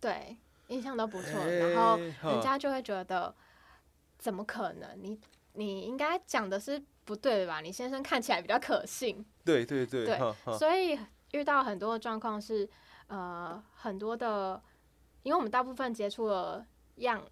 [0.00, 0.36] 对，
[0.68, 3.34] 印象都不错，然后人家就会觉得
[4.18, 4.98] 怎么可能？
[5.00, 5.18] 你
[5.52, 7.60] 你应该讲的是不对的吧？
[7.60, 9.24] 你先生看起来比较可信。
[9.44, 10.06] 对对对。
[10.06, 10.18] 对，
[10.58, 10.98] 所以。
[11.32, 12.66] 遇到很多的状况是，
[13.08, 14.62] 呃，很多的，
[15.24, 17.22] 因为我们大部分接触了样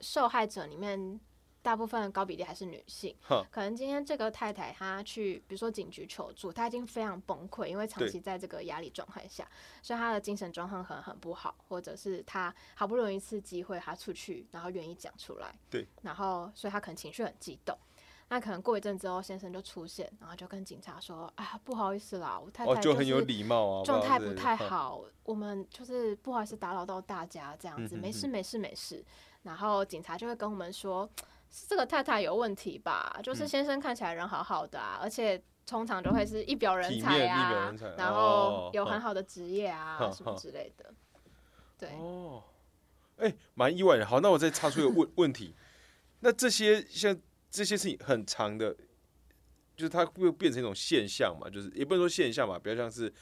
[0.00, 1.20] 受害者里面，
[1.62, 3.14] 大部分高比例还是女性。
[3.50, 9.48] 可能今天这个太太她去，比如说警局求助，她已经非常崩溃，因为长期在这个压力状态下，
[9.80, 15.54] 所以她的精神状况可能很不好，或者是她好不容易一次机会，她出去，然后愿意讲出来。
[15.70, 15.86] 对。
[16.02, 17.78] 然后，所以她可能情绪很激动。
[18.28, 29.04] 那可能过一阵之后，先生就出现，然后就跟警察说：“啊，不好意思啦，我太太就很有礼貌啊，状态不太好，我们就是不好意思打扰到大家这样子，没事没事没事。”
[29.42, 31.06] 然后警察就会跟我们说
[31.68, 33.20] ：“这个太太有问题吧？
[33.22, 40.92] 就是先生看起来人好好的啊，而且通常就会是一表人才啊，然后有很好的职业啊什么之类的。
[41.78, 42.42] ”对哦，
[43.18, 44.06] 哎，蛮意外的。
[44.06, 45.54] 好，那我再插出一个问 问题，
[46.20, 47.16] 那这些像。
[47.54, 48.74] 这些事情很长的，
[49.76, 53.12] 就是它会变成一种现象嘛，就是也不能说现象嘛，比较像是，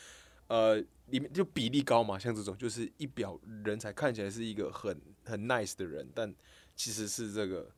[0.46, 6.32] 呃，里面就比例高嘛，像这种就是一表人才，看起来是一个很很 nice 的人，但
[6.76, 7.68] 其实是这个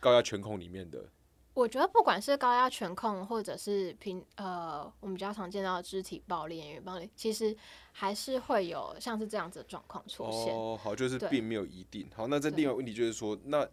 [0.00, 1.04] 高压全控里面的。
[1.54, 7.56] 我觉得不管是高压全控，或者是平呃，我们比较常见到的肢体暴力、言语暴力，其实
[7.92, 10.54] 还是会有像是这样子的状况出现。
[10.54, 12.08] 哦，好，就是并没有一定。
[12.14, 13.68] 好，那这另外问题就是说，那。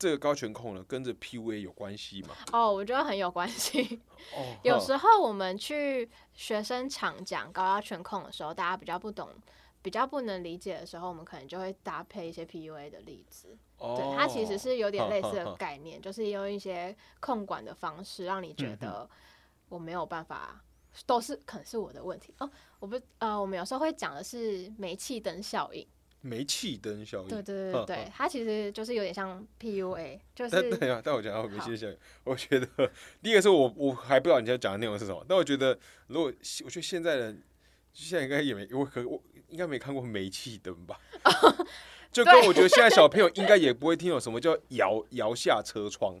[0.00, 2.28] 这个高全控呢，跟着 PUA 有关系吗？
[2.52, 4.00] 哦，我觉得很有关系。
[4.32, 9.28] 哦， 有时候我们去学生场讲高压全控的时候，大家比较不懂、
[9.82, 13.56] 比较不能理解的时候，我们可能就会搭配一些 PUA 的例子。
[13.78, 19.08] 哦，对，它其实是有点类似的概念，就是用一些控管的方式，让你觉得
[19.68, 20.60] 我没有办法，
[21.06, 22.34] 都是可能是我的问题。
[22.38, 25.86] 哦，我不，呃，我们有时候会讲的是煤气灯效应。
[26.20, 30.50] 煤气灯效应，对对对对，它其实就是有点像 PUA， 就是。
[30.50, 32.66] 但对啊，但我讲到煤气效应，我觉得
[33.22, 36.26] 第一个是我我还不知道你在讲的内容是什么，但我觉得如果
[36.64, 37.40] 我觉得现在人
[37.92, 40.98] 现在应该也没我可我应该没看过煤气灯吧？
[42.10, 46.18] 就跟我觉得现在小朋友应该也不会听有什么叫摇摇下车窗，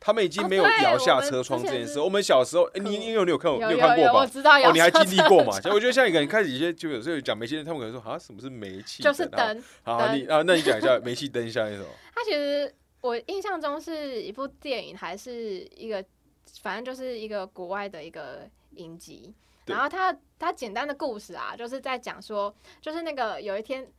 [0.00, 2.00] 他们已经没有摇下车窗这件事。
[2.00, 4.20] 我们小时候，哎，你你有你有看有看过吧？
[4.20, 5.52] 我知道哦，你还经历过嘛？
[5.66, 9.02] 我觉得像一个人开始一些，就有时候讲煤气灯，他们可能说啊，什么是煤气？
[9.02, 9.62] 就是灯。
[9.82, 11.86] 好，你啊，那你讲一下煤气灯像什么？
[12.14, 16.02] 它其实我印象中是一部电影，还是一个，
[16.62, 19.34] 反正就是一个国外的一个影集。
[19.66, 23.90] 然后他他简单的故事啊，就是在讲说，就是那个有一天。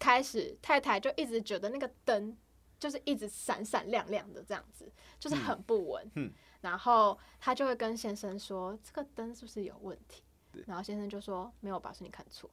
[0.00, 2.38] 开始，太太就一直觉得那个灯
[2.78, 6.08] 就是一直闪闪亮亮的这样子，就是很不稳。
[6.14, 10.22] 嗯，然后他就会跟先生说：“这个灯是不是有问题？”
[10.68, 12.48] 然后先生就说：“没有吧，是你看错。”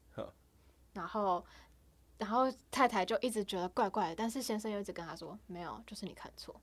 [0.93, 1.45] 然后，
[2.17, 6.59] 然后太太就一直觉得怪怪的，但是先生又一直跟他说：“没有，就是你看错。”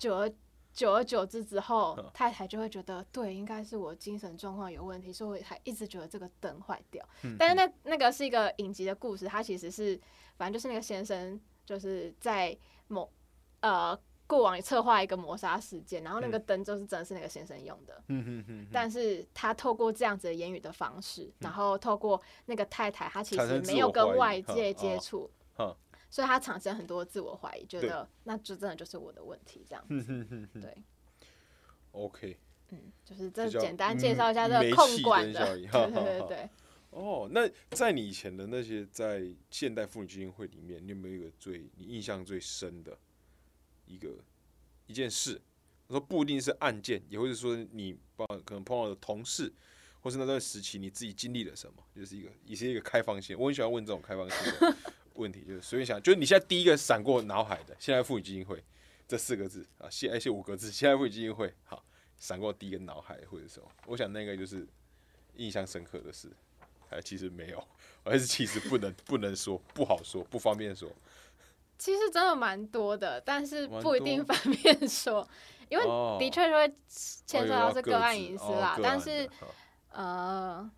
[0.00, 0.32] 久而
[0.76, 7.02] 久而久之之后，太太就会觉得对，应该是我精神状况有问题，所以还一直觉得这个灯坏掉。
[7.38, 9.98] 但是那那个是一个影集的故事，它其实是
[10.36, 12.56] 反正就是那个先生就是在
[12.88, 13.10] 某
[13.60, 18.02] 呃过往策划一个谋杀事件，然后那个灯就是真的是那个先生用的。
[18.08, 25.30] 嗯但是他透过这样子的言语的方式，然后透过那个太太，她其实没有跟外界接触。
[26.16, 30.48] 所以他产生很多自我怀疑，觉得那就真的就是我的问题，这样子。
[30.58, 30.82] 对
[31.90, 32.38] ，OK，
[32.70, 36.48] 嗯，就是这简单介绍一下这个控管的， 对对对。
[36.88, 42.96] 哦，那在你以前的那些在现代妇女基金会里面，你有没有一个最你印象最深的
[43.84, 44.14] 一个
[44.86, 45.38] 一件事？
[45.86, 49.52] 我说不一定是案件，也或者说你帮可能碰到的同事，
[50.00, 53.38] 或是那段时期你自己经历了什么，就是一个也是一个开放性。
[53.38, 54.76] 我很喜欢问这种开放性的。
[55.16, 58.62] 问题就是随便想，就是你现在第一个闪过脑海的“现在妇女基金会”
[59.08, 61.84] 这四个字啊，现而且五个字“现在妇女基金会”好，
[62.18, 63.66] 闪过第一个脑海或者什么？
[63.86, 64.66] 我想那个就是
[65.34, 66.30] 印象深刻的事，
[66.90, 67.62] 哎，其实没有，
[68.04, 70.90] 而是其实不能不能说，不好说，不方便说。
[71.78, 75.28] 其实真的蛮多的，但是不一定方便说，
[75.68, 75.84] 因为
[76.18, 78.78] 的确会牵涉到是个案隐私啦。
[78.82, 79.28] 但是
[79.90, 80.70] 呃，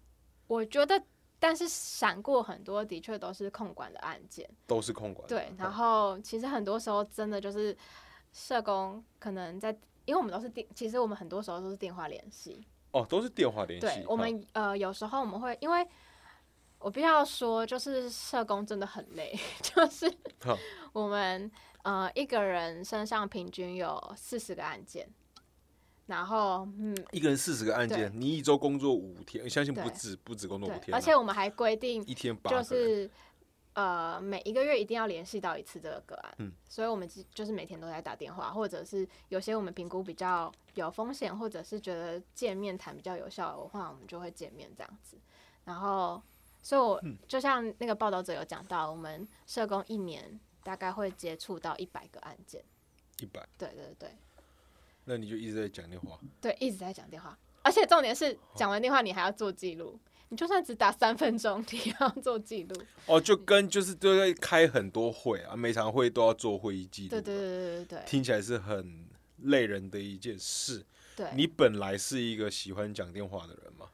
[0.46, 1.02] 我觉得。
[1.40, 5.28] 但是闪过很多，的确都是控管的案件，都是控管。
[5.28, 7.76] 对，然后其实很多时候真的就是
[8.32, 9.70] 社工可能在，
[10.04, 12.66] 因为我们都是电，其实我们很多时候都是电话联系。
[12.90, 13.86] 哦，都是电话联系。
[13.86, 15.86] 对，我们呃有时候我们会，因为
[16.78, 20.12] 我必须要说，就是社工真的很累， 就是
[20.92, 21.50] 我们
[21.82, 25.08] 呃一个人身上平均有四十个案件。
[26.08, 30.94] 然后，嗯，一个人四十个案件，你一周工作五天，相信不止不止工作五天。
[30.94, 33.10] 而且我们还规定一天就是，
[33.74, 36.34] 呃，每一个月一定要联系到一次这个个案。
[36.38, 45.18] 嗯，所以我们就是每天都在打电话，或者是有些我们评估比较有风险，或者是觉得见面谈比较有效的话，我们就会见面这样子。
[45.64, 46.22] 然后，
[46.62, 52.64] 所以我就像那个报道者有讲到，我们社工一年大概会接触到一百个案件。
[53.20, 53.46] 一百？
[53.58, 54.08] 对对对。
[55.08, 62.76] 那你就一直在讲电话，对，一直在讲电话，而且重点是讲完电话你还要做记录，你就算只打三分钟，你要做记录。
[63.06, 67.08] 哦，就跟就是都在开很多会啊，每场会都要做会议记录。
[67.08, 69.06] 对对对对对听起来是很
[69.38, 70.84] 累人的一件事。
[71.16, 73.86] 对，你本来是一个喜欢讲电话的人吗？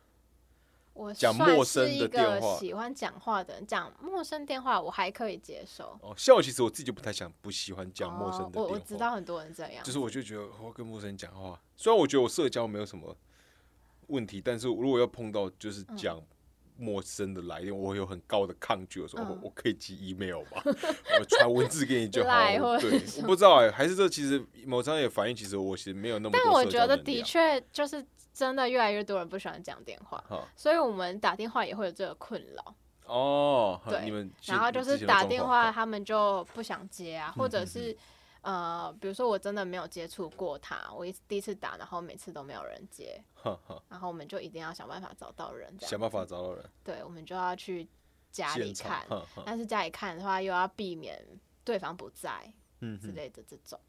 [0.94, 5.98] 我讲陌生的电话，喜欢讲话的人讲陌生电话，我还可以接受。
[6.00, 8.68] 哦，像我其实我自己就不太想不喜欢讲陌生的电话。
[8.70, 13.14] 我我知道很多人这样，就是我就觉得我跟陌生人讲话，虽然我觉得我社交没有什么
[14.06, 16.20] 问题，但是如果要碰到就是讲
[16.76, 19.00] 陌生的来电，我会有很高的抗拒。
[19.00, 20.62] 我说我可以寄 email 吗？
[20.64, 22.30] 我传文字给你就好。
[22.78, 26.38] 对，我不知道哎，还是这其实某方面也反映，其实我其实没有那么。
[26.42, 28.04] 但我觉得的确就是。
[28.34, 30.20] 真的越来越多人不喜欢讲电话，
[30.56, 32.74] 所以我们打电话也会有这个困扰。
[33.06, 37.96] 哦，对，你们然后就是打电话，他们就不想接啊，或者是
[38.44, 43.22] 呃，比如说我真的没有接触过他，我一第一次打，然后每次都没有人接，
[43.88, 46.70] 然后我们就一定要想办法找到人，想办法找到人。
[46.84, 47.88] 对，我们就要去
[48.30, 49.06] 家里看，
[49.44, 51.20] 但是家里看的话又要避免
[51.64, 53.80] 对方不在，嗯之类的这种。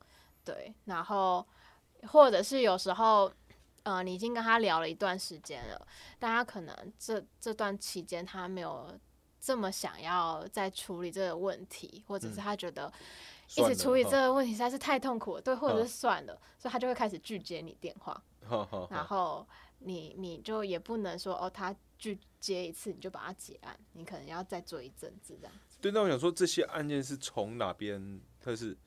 [0.44, 1.46] 对，然后
[2.08, 3.32] 或者是有时候。
[3.86, 5.88] 呃，你已经跟他聊了一段时间了，
[6.18, 8.90] 但他可能这这段期间他没有
[9.40, 12.92] 这么想要再处理这个问题，或者是他觉得
[13.58, 18.22] 一直处理这个问题实在是太痛苦了，对，或者是算了，所以他就会开始拒接你电话，
[18.90, 19.48] 然后
[19.80, 25.78] 你你就也不能说哦，他拒接一次你就把他结案，你可能要再做一阵子这样子。
[25.82, 28.20] 对，那我想说这些案件是从哪边？
[28.42, 28.78] 他是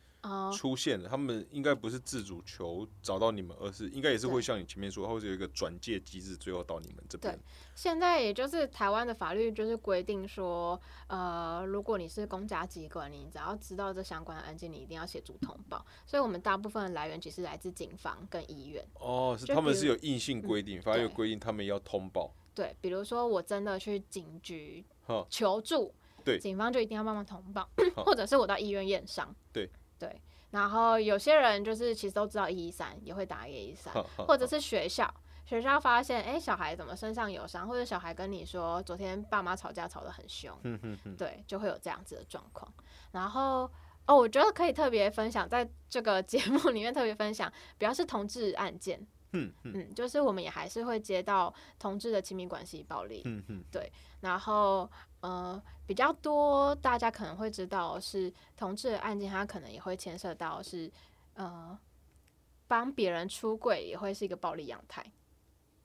[0.52, 7.38] 出现了，他们应该不是自主求找到你们，而是应该也是会像你前面说，或者有一个转介机制，最后到你们这边。
[7.74, 15.84] 现在也就是台湾的法律就是规定说，呃，如果你是公家机关，你只要知道这相关的案件，你一定要协助通报。
[16.04, 18.84] 所以，我们大部分的来源其实来自警方跟医院。
[18.94, 22.34] 哦，是他们是有硬性规定，法律有规定他们要通报。
[22.54, 24.84] 对，比如说我真的去警局
[25.30, 25.94] 求助，
[26.24, 29.32] 对，警方就一定要帮忙通报，或者是我到医院验伤。
[29.52, 29.70] 对。
[29.98, 30.20] 对，
[30.50, 35.12] 然后有些人就是其实都知道一一三，也会打一一三，或者是学校，
[35.44, 40.56] 学校发现哎小孩怎么身上有伤，或者小孩跟你说昨天爸妈吵架吵得很凶，
[41.16, 42.72] 对，就会有这样子的状况。
[43.12, 43.70] 然后
[44.06, 49.06] 哦，我觉得可以特别分享，在这个节目里面特别分享，比方是同志案件。
[49.32, 60.90] 嗯嗯，就是我们也还是会接到同志的亲密关系暴力，嗯嗯，对，然后呃比较多，大家可能会知道是同志的案件，它可能也会牵涉到是
[61.34, 61.78] 呃
[62.66, 65.04] 帮别人出柜，也会是一个暴力样态。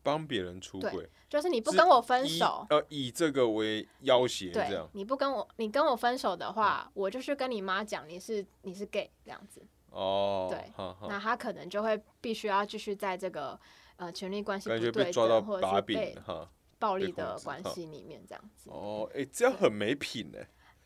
[0.06, 9.66] 帮别人出轨，就是你不跟我分手，呃，以这个为要挟，这样，你不跟我，你跟我分手的话，我就去跟你妈讲你是你是 gay 这样子。
[9.94, 10.72] 哦，对，
[11.08, 13.60] 那他可能就会必须要继续在这个
[13.96, 16.18] 呃权力关系不对等或者是被
[16.80, 18.70] 暴力的关系里面这样子。
[18.72, 20.40] 哦，哎，这样很没品呢。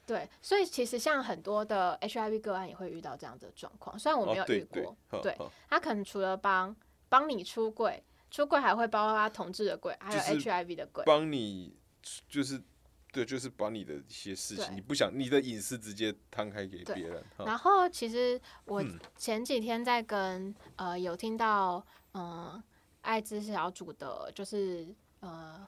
[0.05, 5.37] 对，所以其实像很多的 HIV 个案也会遇到这样的状况，虽然我没有遇过，对
[5.69, 6.75] 他可能除了帮
[7.09, 11.77] 帮你出柜，出柜还会包括他同志的柜，还有 HIV 的柜，帮你
[12.27, 12.61] 就是。
[13.18, 17.24] 对，就是把你的一些事情，你不想你的隐私直接摊开给别人。
[17.39, 18.84] 然后，其实我
[19.15, 22.61] 前几天在跟呃有听到嗯
[23.01, 24.88] 艾滋小组的，就是
[25.22, 25.68] 呃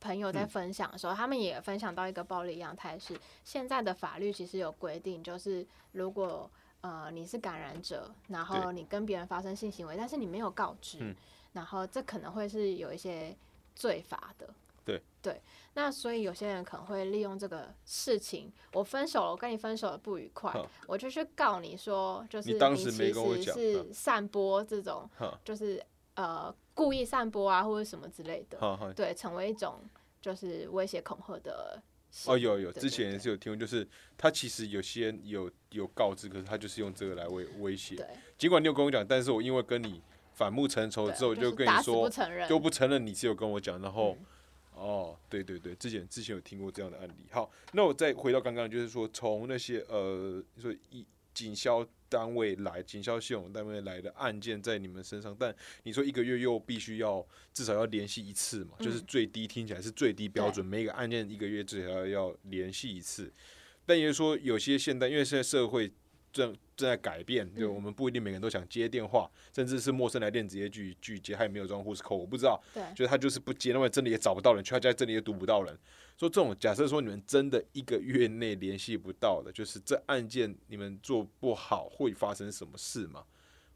[0.00, 11.14] 朋友在分享的时候，他们也分享到一个暴力样态是，现在的法律其实有规定，就是如果呃你是感染者，然后你跟别人发生性行为，但是你没有告知，
[11.52, 13.36] 然后这可能会是有一些
[13.76, 14.52] 罪罚的。
[14.88, 15.42] 对对，
[15.74, 20.50] 那所以有些人可能会利用这个事情，我分手了，我跟你分手了不愉快，
[20.86, 25.08] 我就去告你说，就是你当时没跟我讲，是散播这种，
[25.44, 25.84] 就是
[26.14, 28.58] 呃故意散播啊或者什么之类的，
[28.96, 29.82] 对，成为一种
[30.22, 31.82] 就是威胁恐吓的。
[32.24, 33.86] 哦，有有，之前也是有听过，就是
[34.16, 37.94] 他其实有些有有告知，可是他就是用这个来威威胁。
[38.38, 40.00] 尽管你有跟我讲，但是我因为跟你
[40.32, 42.08] 反目成仇之后，就跟你说
[42.48, 44.16] 就不承认你是有跟我讲，然后。
[44.78, 47.14] 哦，对对对，之前之前有听过这样的案例。
[47.30, 51.04] 好，那我再回到刚刚，就是说从那些呃，说一
[51.34, 63.32] 警消单位来，警消系统单位来的案件在你们身上，但你说一个月又必须要至少要联系一次嘛，就是最低听起来是最低标准，每个案件一个月至少要联系一次。
[63.84, 65.92] 但也就是说，有些现代，因为现在社会。
[66.32, 75.76] 正正在改变，就我们不一定每个人都想接电话，甚至是陌生来电直接拒拒接，他也没有装护士扣，我不知道，对，就是他就是不接，因为真的也找不到人，去他家真的也堵不到人。
[76.16, 83.24] 说这种假设说你们真的一个月内联系不到的，就是这案件你们做不好会发生什么事吗？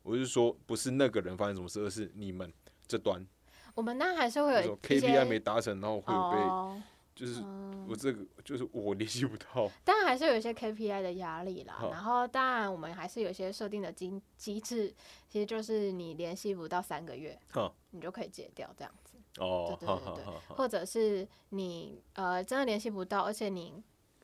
[0.02, 2.52] 我是说不是那个人发生什么事，而是你们
[2.86, 3.24] 这端，
[3.74, 6.82] 我们那还是会有 KPI 没达成，然后会被。
[7.14, 7.42] 就是
[7.86, 9.70] 我这个，就是我联系不到。
[9.84, 11.78] 当然还是有一些 KPI 的压力啦。
[11.90, 14.94] 然后当然我们还是有一些设定的机机制，
[15.28, 17.38] 其实就是你联系不到三个月，
[17.90, 19.18] 你就可以解掉这样子。
[19.38, 20.56] 哦，对对对对。
[20.56, 23.74] 或者是你呃真的联系不到，而且你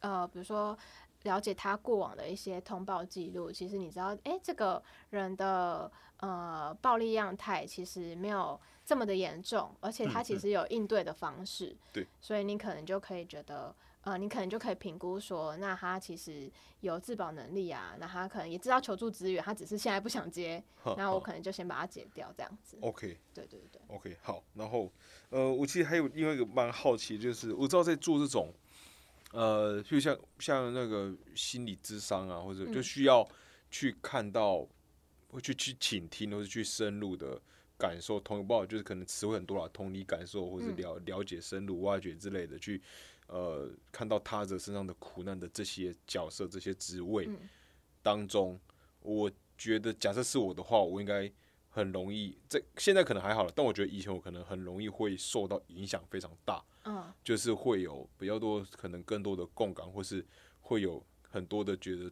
[0.01, 0.77] 呃比如说
[1.25, 8.59] 了解他过往的一些通报记录，其实你知道，哎，这个人的呃暴力样态其实没有。
[8.89, 20.65] 这么的严重，而且他其实有应对的方式，对，所以你可能就可以觉得，呃，你可能就可以评估说，那他其实有自保能力啊，那他可能也知道求助资源，他只是现在不想接，
[20.97, 22.79] 那我可能就先把它解掉，这样子。
[22.81, 24.91] OK，对对对，OK，好，然后，
[25.29, 28.51] 呃，我其实还有另外一个蛮好奇，就是我知道在做这种，
[29.33, 33.29] 呃，就像像那个心理智商啊，或者就需要
[33.71, 34.67] 去看到，
[35.29, 37.39] 会去去倾听，或者去深入的。
[37.79, 42.83] 感受同不好，就是可能词汇很多啦，同理感受或是了了解、深入挖掘之类的，去
[43.29, 47.29] 呃看到他者身上的苦难的这些角色、这些职位
[48.03, 48.59] 当中，
[49.01, 51.31] 我觉得假设是我的话，我应该
[51.71, 60.27] 很容易这现在可能还好了，但我觉得以前我可能很容易会受到影响非常大，嗯，就是会有比较多可能更多的共感，或是
[60.61, 61.01] 会有
[61.31, 62.11] 很多的觉得。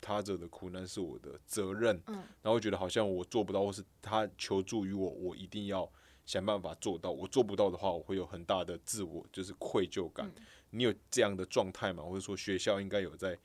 [0.00, 5.90] 他者的苦难是我的责任，嗯，然后觉得好像我做不到，或是他求助于我，我一定要
[6.26, 7.10] 想办法做到。
[7.10, 10.30] 我做不到的话，我会有很大的自我就是愧疚感。
[10.70, 12.02] 你有这样的状态吗？
[12.02, 13.38] 或者说学校应该有在？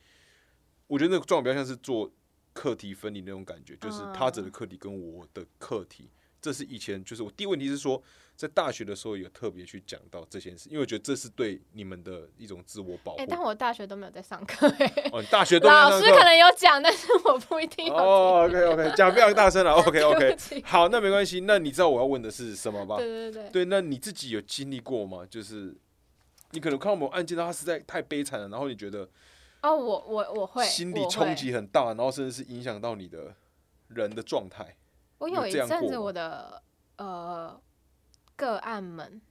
[0.88, 2.12] 我觉得那个状态比较像是做
[2.52, 6.10] 课题分离那种感觉，就是他者的课题跟我的课题。
[6.42, 8.04] 这是以前就是我第一个问题是说，
[8.36, 13.20] 在大学的时候有特别去讲到这件事，因为我觉得这是对你们的一种自我保护。
[13.20, 15.10] 哎，但我大学都没有在上课哎。
[15.12, 17.94] 哦，大学都老师可能有讲，但是我不一定。
[17.94, 19.74] 哦，OK OK，讲非常大声了。
[19.82, 21.42] OK OK，好，那没关系。
[21.42, 22.98] 那你知道我要问的是什么吧？
[22.98, 23.50] 对对对。
[23.50, 25.26] 对，那你自己有经历过吗？
[25.30, 25.76] 就是
[26.52, 29.08] 你可能看到某案件，它实在太悲惨了，然后你觉得
[29.62, 33.36] 哦，我我我会心理冲击很大，然后甚至是影响到你的
[33.90, 34.76] 人的状态。
[35.20, 36.62] 我有一阵子，我的
[36.98, 37.58] 呃
[38.36, 39.22] 个案们，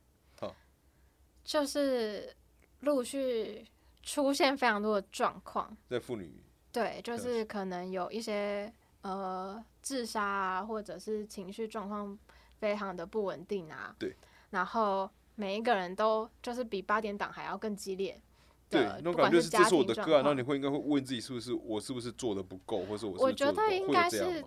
[1.44, 2.34] 就是
[2.80, 3.66] 陆续
[4.02, 6.32] 出现非常多的状况，在妇女
[6.70, 8.72] 对，就是可能有一些
[9.02, 12.18] 呃自杀啊，或者是情绪状况
[12.58, 14.16] 非常的不稳定啊，对，
[14.50, 18.20] 然后每一个人都就是比八点档还要更激烈，
[18.70, 24.44] 对，那种感觉是这是我的个案，那你会应该会问自己是不是我是不是做的不够，或是我我觉得应该是。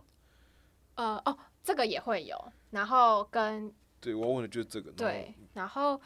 [0.95, 2.41] 呃哦，这个也会有，
[2.71, 3.69] 然后跟
[4.05, 4.91] 对我问的就是这个。
[4.91, 5.99] 对，然后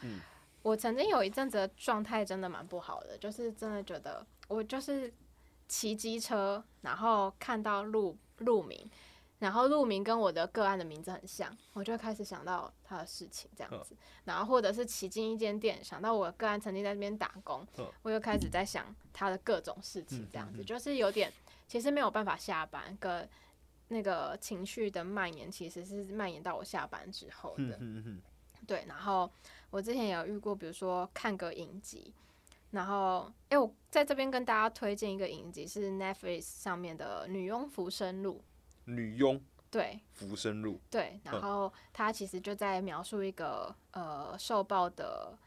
[0.62, 5.12] 我曾经有一阵子的状态真的蛮不好的，就是真的觉得我就是
[5.68, 8.90] 骑机车，然后看到路路名，
[9.38, 13.94] 然后路名跟我的个案的名字很像，我就开始想到他的事情这样子，
[14.24, 17.66] 然后或者是骑进一间店，想到我个案曾经在那边打工，
[18.00, 21.30] 我又开始在想他的各种事情这样子，就是有点
[21.68, 23.28] 其实没有办法下班跟。
[23.90, 27.78] 那个情绪的蔓延其实是蔓延到我下班之后的，
[28.66, 28.84] 对。
[28.88, 29.30] 然后
[29.70, 32.14] 我之前也有遇过，比如说看个影集，
[32.70, 38.42] 然后哎，我在这边跟大家推荐一个影集，是 Netflix 上面的《女佣浮生录》。
[38.92, 45.38] 女佣对浮生录对，然后他其实就在描述一个呃受暴的。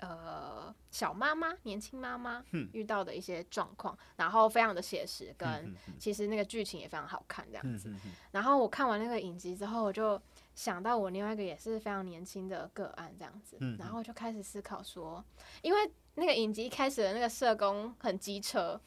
[0.00, 2.42] 呃，小妈妈、年轻妈妈
[2.72, 7.94] 遇到的一些状况，然后非常的写实，跟其实那个剧情也非常好看这样子。
[8.30, 10.20] 然后我看完那个影集之后，我就
[10.54, 15.22] 想到我另外一个也是非常年轻的个案这样子，然后就开始思考说，
[15.62, 15.78] 因为
[16.14, 18.80] 那个影集一开始的那个社工很机车，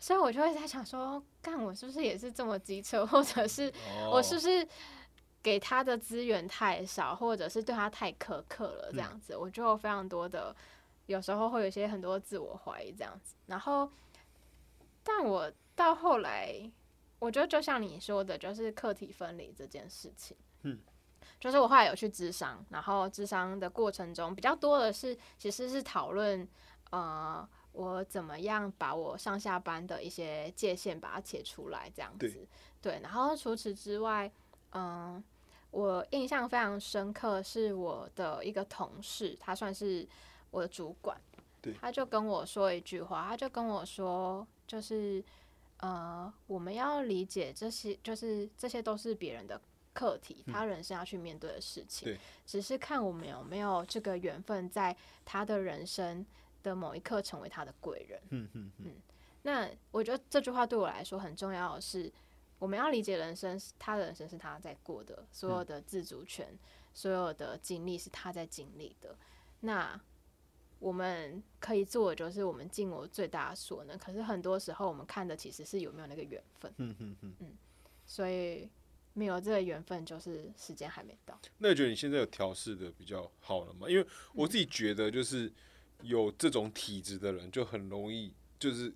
[0.00, 3.72] 所以我就会在想说，干我是不是也是这么机车，或者是
[4.10, 4.66] 我是不是？
[5.46, 10.52] 给他的资源太少，或者是对他太苛刻了，这样子，我就非常多的，
[11.06, 13.36] 有时候会有一些很多自我怀疑这样子。
[13.46, 13.88] 然后，
[15.04, 16.68] 但我到后来，
[17.20, 20.80] 我觉得就像你说的，就是课题分离这件事情，嗯，
[21.38, 26.44] 就是我后来有去智商，然后智商的过程中比较多的是，其实是讨论，
[26.90, 32.48] 呃，我怎么样把我上下班的一些界限把它切出来，这样子，
[32.82, 32.98] 对。
[33.00, 34.28] 然后除此之外，
[34.72, 35.22] 嗯。
[35.70, 40.08] 我印象非常深刻，是我的一个同事，他算是
[40.50, 41.20] 我的主管，
[41.78, 45.22] 他就跟我说一句话，他就跟我说，就是
[45.78, 49.60] 呃，我们要理解这些，就是这些都是别人的
[49.92, 54.96] 课题，他人生要去面对的事情，只是看我们有没有这个缘分，在
[55.26, 56.24] 他的人生
[56.62, 58.20] 的某一刻成为他的贵人。
[58.30, 58.94] 嗯嗯嗯。
[59.42, 62.10] 那我觉得这句话对我来说很重要的是。
[62.58, 66.56] 我们要理解人生，他的人生是他在过的，所有的自主权，
[66.94, 69.14] 所有的经历是他在经历的。
[69.60, 70.00] 那
[70.78, 73.98] 我们可以做的就是我们尽我最大的所能。
[73.98, 76.72] 可是很多时候，我们看的其实是有没有那个缘分。
[76.78, 77.52] 嗯嗯嗯嗯。
[78.06, 78.68] 所以
[79.12, 81.38] 没有这个缘分，就是时间还没到。
[81.58, 83.88] 那你觉得你现在有调试的比较好了吗？
[83.88, 85.52] 因为我自己觉得，就是
[86.00, 88.94] 有这种体质的人，就很容易，就是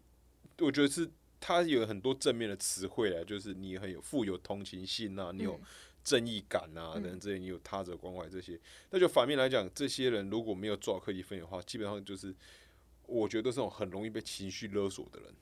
[0.61, 1.11] 我觉得是。
[1.41, 5.59] 他有很多正面的词汇啊，就是你很有富有同情心啊，你有
[6.05, 8.61] 正义感啊，等等这些，你有他者关怀这些。
[8.91, 12.35] 那就反面来讲，这些人如果没有做好课题分离的话，基本上就是
[13.07, 15.35] 我觉得是种很容易被情绪勒索的人。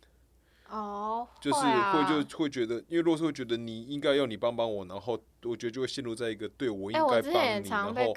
[0.71, 8.15] 哦，就是会就会觉得，因为若是会觉得你应该要你帮帮我，然后我觉得就会陷入在一个对我应该帮你，然后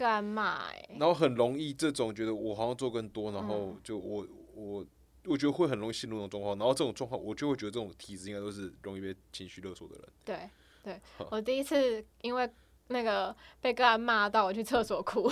[0.99, 4.86] 然后很容易这种觉得我好像做更多，然后就我我。
[5.26, 10.07] 我觉得会很容易陷入那种状况，然后这种状况，我就会觉得这种体质应该都是容易被情绪勒索的人。
[10.26, 10.49] 对，
[10.84, 12.51] 对 我第一次因为
[12.88, 15.32] 那个被个案骂到，我去厕所哭。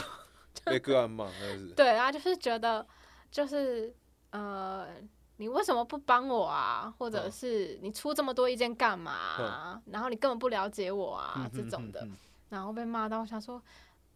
[0.66, 1.70] 被个案骂，那是。
[1.76, 2.86] 对啊，就是觉得，
[3.32, 3.94] 就是
[4.30, 4.88] 呃，
[5.38, 6.94] 你为什么不帮我啊？
[6.98, 9.82] 或者是你出这么多意见干嘛？
[9.86, 12.08] 然后你根本不了解我啊，这种的，
[12.50, 13.62] 然后被骂到，我想说。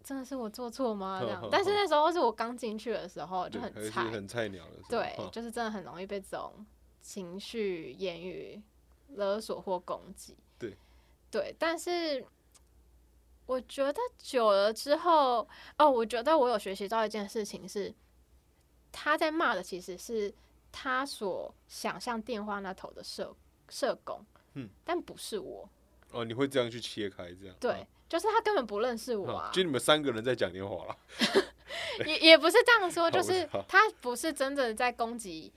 [0.04, 1.20] 真的是我做错吗？
[1.22, 4.82] 这样， 但是那时候是我刚进去的时候，就很菜，很菜鸟的。
[4.90, 6.66] 对，就是真的很容易被这种
[7.02, 8.62] 情绪、言语
[9.16, 10.36] 勒索或攻击。
[10.60, 10.78] 对，
[11.32, 12.26] 对，但是
[13.46, 15.48] 我觉得久了之后，
[15.78, 17.94] 哦，我觉得我有学习到一件事情是，
[18.92, 20.34] 他在骂的其实是
[20.72, 23.34] 他所想象电话那头的社
[23.70, 24.26] 社工。
[24.56, 25.70] 嗯，但不是我。
[26.14, 27.56] 哦，你会这样去切开这样？
[27.60, 29.52] 对，就是他根本不认识我啊。
[29.54, 30.98] 就你们三个人在讲电话了。
[32.06, 35.52] 也也不是这样说， 就是他不是真的在攻击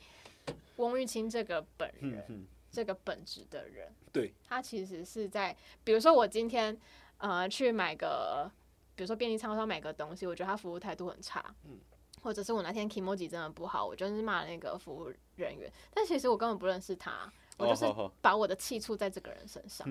[0.76, 3.92] 翁玉清这个本人，这个本质的人。
[4.12, 5.54] 对，他其实是在，
[5.84, 6.76] 比如说我今天
[7.18, 8.50] 呃去买个，
[8.94, 11.78] 比如说便利商店买个东西，我觉得他服务态度很差，嗯，
[12.22, 19.86] 或者是我那天 emoji 真的不好，我就是骂那个服务人员，但其实我根本不认识他，我就是把我的气出在这个人身上。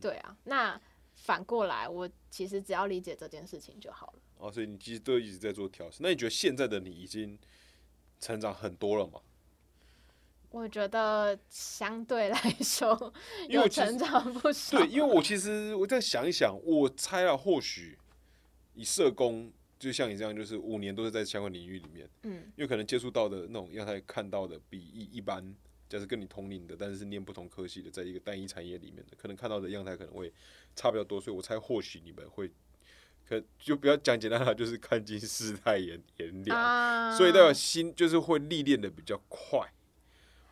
[0.00, 0.80] 对啊，那
[1.14, 4.18] 反过来，我其实只要理解这件事情就好了。
[4.38, 5.98] 哦，所以你其实都一直在做调试。
[6.00, 7.38] 那你觉得现在的你已经
[8.20, 9.20] 成长很多了吗？
[10.50, 13.12] 我觉得相对来说
[13.50, 14.78] 有成长不少。
[14.78, 17.98] 对，因为我其实我再想一想，我猜啊，或许
[18.72, 25.54] 以社工，就像你这样，就是五年都是在相关领域里面，嗯，因为可能接触到的那种让他看到的比一一般，
[25.88, 30.32] 就是跟你同龄的，但是是念不同科系的，在一个单一产业里面的，可能看到的样态可能会
[30.76, 32.50] 差比较多，所以我猜或许你们会。
[33.28, 39.70] 可就不要讲简单了，就是看尽世态炎炎凉，所以代表心就是会历练的比较快。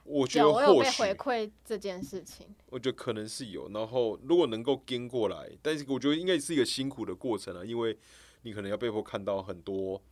[0.04, 3.66] 我觉得或许回馈这件事情，我觉得可能是有。
[3.70, 7.98] 然后如果能够跟过来，但是我觉得应该是一个辛苦的过程啊，因为
[8.42, 10.02] 你可能要被迫看到很多，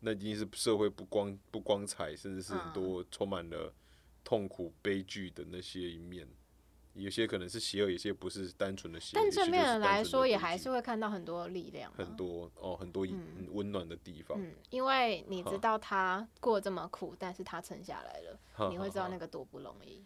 [0.00, 3.70] 那已经是社会不光不光彩，甚至是很多充满了
[4.24, 6.26] 痛苦悲剧的那些一面。
[6.94, 9.20] 有些可能是邪恶，有些不是单纯的邪恶。
[9.20, 13.04] 但正面的来说，也还是会看到很多力量，很多哦，很多
[13.50, 14.40] 温暖的地方。
[14.40, 20.04] 嗯，因为你知道他过这么苦，但是他撑下来了，你会知道那个多不容易。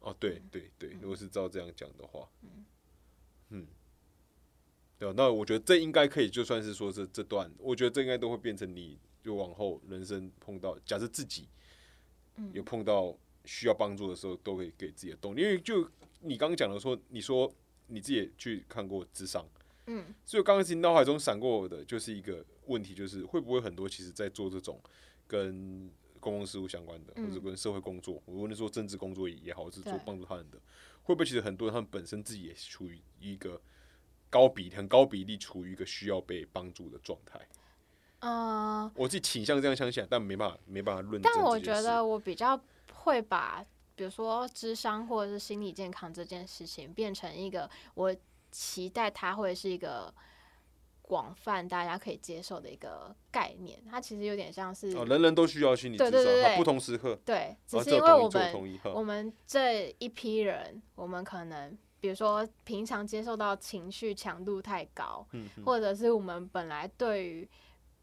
[0.00, 2.64] 哦，对对对，如果是照这样讲的话，嗯。
[3.48, 3.66] 嗯，
[4.98, 11.48] 对那我觉得这应该可以，就算是说这这段，我觉得这应该都会变成你就往后人生碰到，假设自己
[12.52, 13.16] 有碰到。
[13.46, 15.40] 需要帮助的时候，都可以给自己的动力。
[15.40, 17.50] 因为就你刚刚讲的说，你说
[17.86, 19.44] 你自己也去看过智商，
[19.86, 24.78] 嗯，所以刚刚其实脑海中闪过的就是一个问题，就是会不会很多其实在做这种
[25.26, 30.60] 跟公共事务相关的，或者跟社会工作，无论说政治工作也好，是做帮助他人的，
[31.02, 33.58] 会不会其实很多人他们本身自己也处于一个
[34.28, 37.40] 高比很高比例处于一个需要被帮助的状态？
[38.20, 41.20] 啊，我自己倾向这样相信，但没办法没办法论。
[41.20, 42.58] 但我觉得我比较。
[43.02, 43.64] 会把
[43.96, 48.14] 比如说智商或者是心理健康这件事情变成一个我
[48.50, 50.12] 期待它会是一个
[51.00, 53.82] 广泛大家可以接受的一个概念。
[53.90, 56.10] 它其实有点像是哦，人人都需要心理智
[56.42, 65.26] 商，不同时刻对，只是因为我们我们这一批人，我们可能比如说平常接受到情绪强度太高，
[65.64, 67.48] 或者是我们本来对于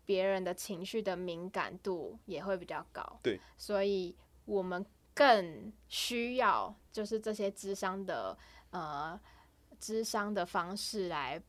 [0.08, 4.16] 别人的情绪的敏感度也会比较高，对，所以。
[4.47, 8.38] 我们更需要就是这些智商的
[8.70, 9.20] 呃
[9.78, 11.43] 智商的方式来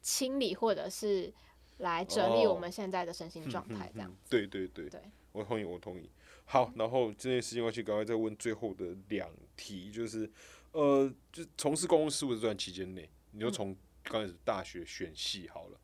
[0.00, 1.34] 清理或者是
[1.78, 4.08] 来整理我们现在的身心状态，这样。
[4.30, 5.02] 对对对，对，
[5.32, 6.08] 我同意，我同意。
[6.44, 10.30] 好，然后这件事情，我去赶快再问最后的两题，就是
[10.70, 15.80] 呃，就从事公共事务这段期间内，你就从刚开始大学选系好了。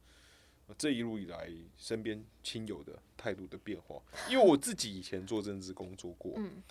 [0.79, 6.63] 这一路以来，身边亲友的态度的变化，因为我自己以前做政治工作过，嗯，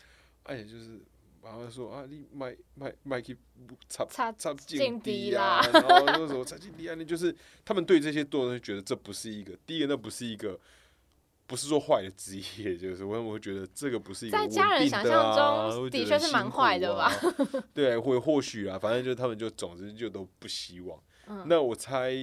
[0.43, 0.99] 哎，就是
[1.43, 3.37] 然后说啊，你买买买去
[3.87, 10.59] 插插插进敌啊，然后那时候插进敌啊，那就是他们对这些多人觉得这不是一个，第一个那不是一个，
[11.47, 15.35] 不是说坏的职业，就是我我会觉得这个不是一个在家人想象
[15.71, 17.11] 中的确是蛮坏的吧，
[17.73, 21.01] 对，或或许啊，反正就他们就总之就都不希望，
[21.45, 22.13] 那我猜。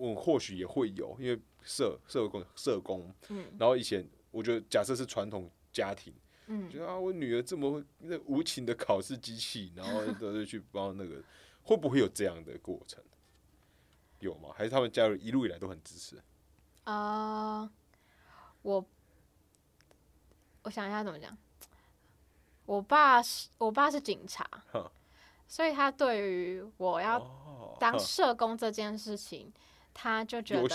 [0.00, 6.10] 我或许也会有，因为社社工社工，嗯，然后以前我觉得假设是传统家庭，
[6.46, 11.22] 嗯，觉得啊，我女儿这么那无情的考试机器，然后都是去帮那个，
[11.62, 13.04] 会不会有这样的过程？
[14.20, 14.48] 有吗？
[14.54, 16.16] 还是他们家人一路以来都很支持？
[16.84, 17.70] 啊，
[18.62, 18.82] 我
[20.62, 21.36] 我想一下怎么讲，
[22.64, 24.48] 我爸是我爸是警察，
[25.46, 29.52] 所以他对于我要当社工这件事情。
[29.94, 30.68] 他就觉得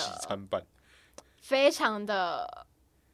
[1.41, 2.65] 非常的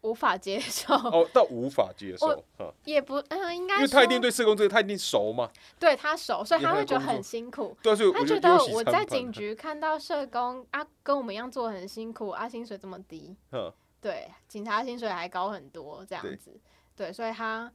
[0.02, 2.44] 无法接受哦，到无法接受，
[2.86, 7.78] 也不嗯，应该因为他一定对社工这个他一定熟嘛，对他熟，所以他会觉得很辛苦。
[7.84, 13.36] 对，所以他觉得我在警局看到社工啊，跟我们一样做很辛苦啊，薪水这么低，
[14.00, 16.60] 对，警察薪水还高很多这样子，
[16.96, 17.72] 对，所以他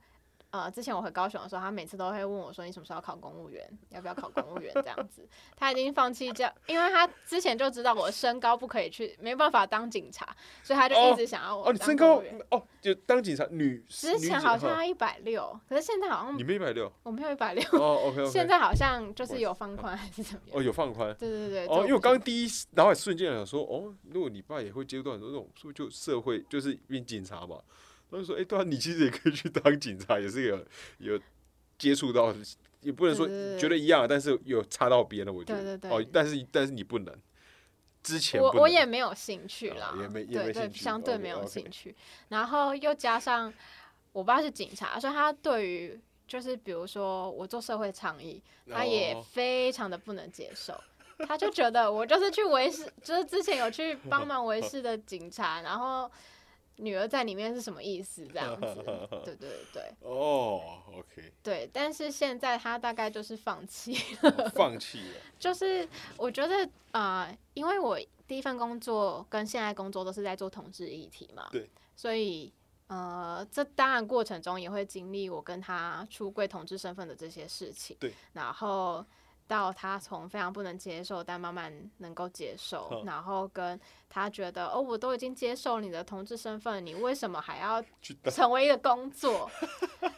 [0.57, 3.63] 呃，之前我回高雄的时候，他每次都会问我说：“你什么时候要考公务员？
[3.91, 10.27] 要不要考公务员？”这样子，他已经放弃这样，因为他之前就知道我身高不可以去，没办法当警察，
[10.63, 11.69] 所以他就一直想要我。
[11.69, 13.85] 哦，你身高哦，就当警察女。
[13.89, 17.63] 之前好像要一百六，可是现在好像你没一百六，我没有一百六。
[17.79, 20.59] 哦，OK，现在好像就是有放宽还是怎么样？
[20.59, 21.15] 哦，有放宽。
[21.19, 21.67] 对对对。
[21.67, 27.59] 哦，因为我刚刚第一脑海瞬间想说，哦，如果你爸也会接触到很多这种，是不是就社会就是变警察嘛？
[28.11, 30.65] 他就说：“哎，对啊，你其实也可以去当警察，也是有
[30.99, 31.21] 有
[31.77, 32.33] 接触到，
[32.81, 33.27] 也不能说
[33.59, 35.33] 觉得一样，但是有插到边了。
[35.33, 37.13] 我觉得哦，但是但是你不能，
[38.05, 41.95] 之前我我也没有兴趣啦，也没对对，相对没有兴趣。
[42.29, 43.53] 然后又加上
[44.13, 48.41] 我爸是警察，所以他对于就是比如说我做社会倡议，
[48.71, 50.81] 他也非常的不能接受。
[51.27, 56.09] 他就觉得我就是去维视，就是之前有去帮忙维视的警察，然后。”
[56.77, 58.27] 女儿在里面是什么意思？
[58.27, 58.85] 这样子，
[59.25, 59.95] 对对对。
[60.01, 61.33] 哦，OK。
[61.43, 64.51] 对，但是现在他大概就是放弃了。
[64.55, 65.21] 放弃了。
[65.39, 71.71] 就是我觉得啊，因为我第一份工作跟现在工作都是在做同志议题嘛，对。
[71.95, 72.53] 所以
[72.89, 77.97] 呃，这当然过程中也会经历我跟他出柜同志身份的这些事情。
[77.99, 78.13] 对。
[78.33, 79.05] 然后。
[79.49, 83.79] 到他从非常不能接受，但慢慢能够接受，然后跟
[84.09, 87.83] 他觉得哦，我都已经接受你的同志身份，你为什么还要
[88.31, 89.51] 成为一个工作？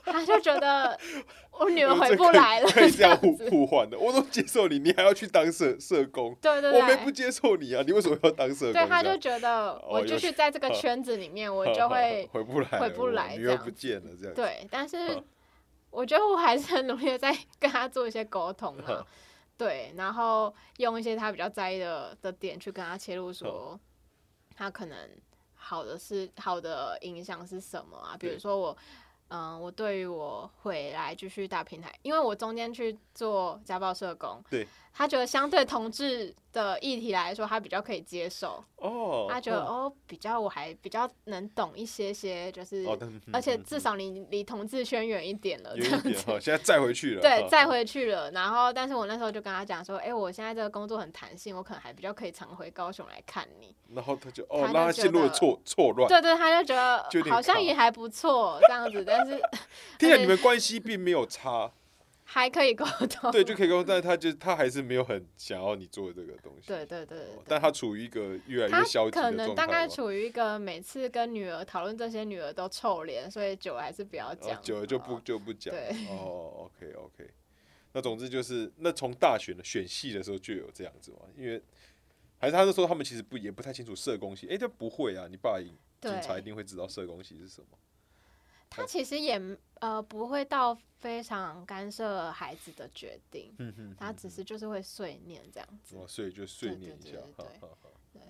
[0.04, 0.98] 他就觉得
[1.52, 3.98] 我女儿回不来了，可以这样互互换的。
[3.98, 6.34] 我都接受你，你还要去当社社工？
[6.40, 8.72] 对对对，我没不接受你啊，你为什么要当社工？
[8.80, 14.34] 对，他就觉得我就是在这个圈子里面，我就会回不来，回不来，女儿不见了这样。
[14.34, 15.22] 对，但是。
[15.98, 19.04] 我觉得我还是很努力的在跟他做一些沟通啊，
[19.56, 23.76] 对，然后用一些他比较在意的的点去跟他切入，说
[24.54, 24.96] 他可能
[25.56, 28.16] 好的是好的影响是什么啊？
[28.16, 28.76] 比如说我，
[29.26, 34.68] 嗯，我对于我回来继续打平台，因为我中间去做家暴社工，对。
[34.98, 38.64] 他觉得相对同志的议题来说，他比较可以接受。
[38.78, 42.84] 哦，他觉得哦，比较我还比较能懂一些些，就是，
[43.32, 46.12] 而且至少你离同志圈远一点了，这样子。
[46.40, 47.20] 现在再回去了。
[47.22, 48.28] 对，再回去了。
[48.32, 53.72] 然后，但是我那时候就跟他讲说，哎，我现在这个工作很弹性，我可能还比较可以常回高雄来看你。
[53.94, 56.08] 然后他就哦，让他陷入了错错乱。
[56.08, 59.40] 对对，他就觉得好像也还不错这样子，但是
[59.96, 61.70] 听起来你们 关系并没有差。
[62.30, 75.74] 还可以沟通，对，就可以沟通，但是他就他还是没有很想要你做这个东西，对对对，但他处于一个越来越消极的可能大概处于一个每次跟女儿讨论这些，女儿都臭脸，所以久了还是不要讲，久了就不就不讲。
[75.74, 77.30] 对，哦，OK OK，
[77.94, 81.62] 那总之就是，那从大选的选系的时候就有这样子嘛，因为
[82.36, 87.68] 还是他是说他们其实不也不太清楚社工系，哎，这不会啊，你爸警察一定会知道社工系是什么。
[88.70, 89.40] 他其实也
[89.80, 93.54] 呃不会到非常干涉孩子的决定，
[93.98, 97.60] 他只是就是会碎念这样子，所以就碎念一下，对
[98.12, 98.22] 对，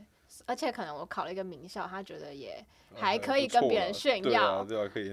[0.46, 2.64] 而且可能我考了一个名校，他觉得也
[2.94, 4.66] 还可以跟别人炫耀，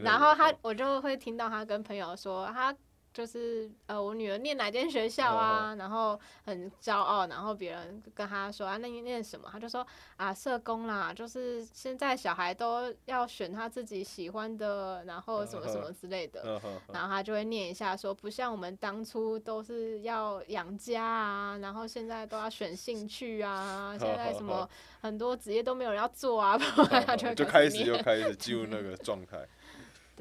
[0.04, 2.76] 然后他我就会听到他跟朋友说他。
[3.16, 5.74] 就是呃，我女儿念哪间学校啊？
[5.80, 9.48] 然后很骄傲，然后别人跟她说啊，那你念什么？
[9.50, 9.88] 她就说
[10.18, 11.14] 啊，社工啦。
[11.14, 16.62] 就是现在小孩都要选他自己喜欢的，然后什么什么之类的。
[16.92, 23.96] 然后她就会念一下，说不像我们当初都是要养家啊，然后现在都要选兴趣啊。
[23.98, 29.48] 现在什 么很多职业都没有人要做啊，他就开始就开始进入那个状态。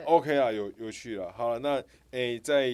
[0.02, 1.30] OK 啊，有有趣了。
[1.32, 2.72] 好了，那诶，在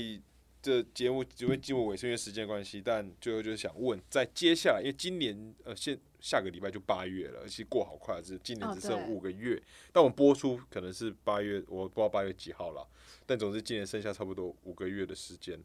[0.63, 2.81] 这节目就会进入尾声，因为时间关系。
[2.85, 9.61] 但最后就是想问，在接下来，因为今年呃，现下个礼拜就八月了，而且过好快，是今年只剩五个月。
[9.93, 12.87] 但我们播出可能是八月，我不知道八月几号了。
[13.27, 15.63] 但总之，今年剩下差不多五个月的时间。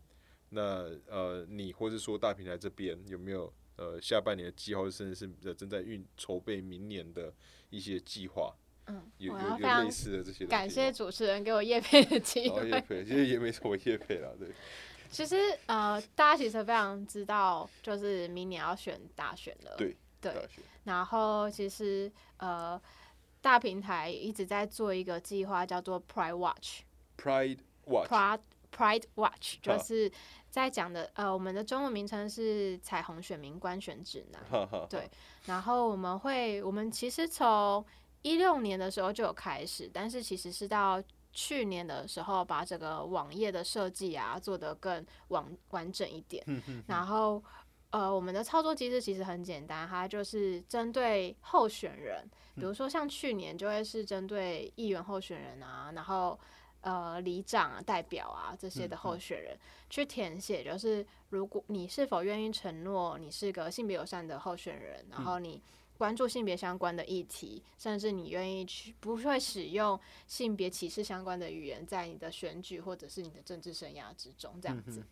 [0.49, 7.33] 那呃，你或是说大平台这边有没有呃下半年的计划，甚至是正在运筹备明年的
[7.69, 8.55] 一些计划？
[8.87, 10.45] 嗯，有有有类似的这些。
[10.45, 12.69] 感谢主持人给我叶配的机会。
[12.69, 14.49] 叶配其实也没什么叶配了，对。
[15.09, 15.35] 其实
[15.67, 19.75] 呃，大家其实非常知道，就是明年要选大选了。
[19.77, 20.33] 对对。
[20.83, 22.79] 然后其实呃，
[23.39, 26.81] 大平台一直在做一个计划，叫做 Pride Watch。
[27.17, 28.09] Pride Watch。
[28.09, 28.39] Pride
[28.75, 30.11] Pride Watch 就是
[30.49, 34.87] 在讲的呃，我们的中文名称是彩虹选民观选指南。
[34.89, 35.09] 对。
[35.45, 37.85] 然后我们会，我们其实从
[38.25, 40.99] 一六年的时候就有开始，但是其实是到
[41.31, 46.43] 去年的时候，把整个网页的设计啊做得更完完整一点。
[46.87, 47.43] 然后，
[47.91, 56.39] 呃，我们的操作机制其实很简单，它就是针对候选人，比如说像去年就会是针对议员候选人啊，然后
[56.81, 59.55] 呃里长啊、代表啊这些的候选人
[59.87, 65.61] 去填写，就是如果你是否愿意承诺你是个性别友善的候选人，然后你
[65.97, 75.03] 关注性别相关的议题，甚至你愿意去不会使用性别歧视相关的语言在你的选举或者是你的政治生涯之中，这样子。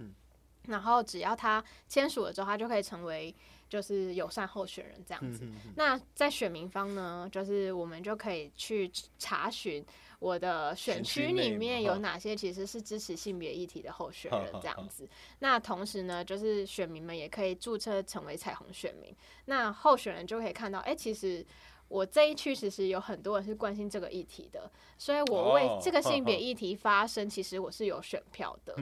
[0.67, 3.35] 然后只要他签署了之后，他就可以成为
[3.67, 5.45] 就是友善候选人这样子。
[5.75, 9.85] 那在选民方呢，就是我们就可以去查询
[10.23, 15.07] 我的选区里面有哪些其实是支持性别议题的候选人这样子。
[15.39, 19.13] 那同时呢，就是选民们也可以注册成为彩虹选民。
[19.45, 21.45] 那候选人就可以看到，哎，其实。
[21.89, 28.75] 我这一区其实有很多人是关心这个议题的，所以我为这个性别议题发声，其实我是有选票的。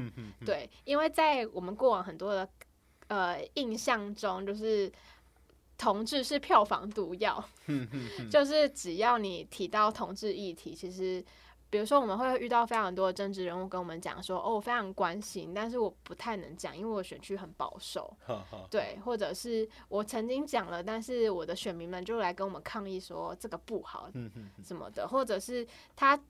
[0.46, 2.48] 对，因为在我们过往很多的
[3.08, 4.90] 呃印象中，就是
[5.82, 7.44] 同志是票房毒药，
[8.30, 11.26] 就是只要你提到同志议题，其实。
[11.72, 18.14] 比如说，我们会遇到非常多的政治人物跟我们讲说：“哦，我非常关心，但是我不太能讲，因为我选区很保守。”
[18.70, 24.12] 对，或者是我曾经讲了，但是我的选民们就来跟我们抗议说这个不好，
[24.62, 25.66] 什么的，或者是
[25.96, 26.22] 他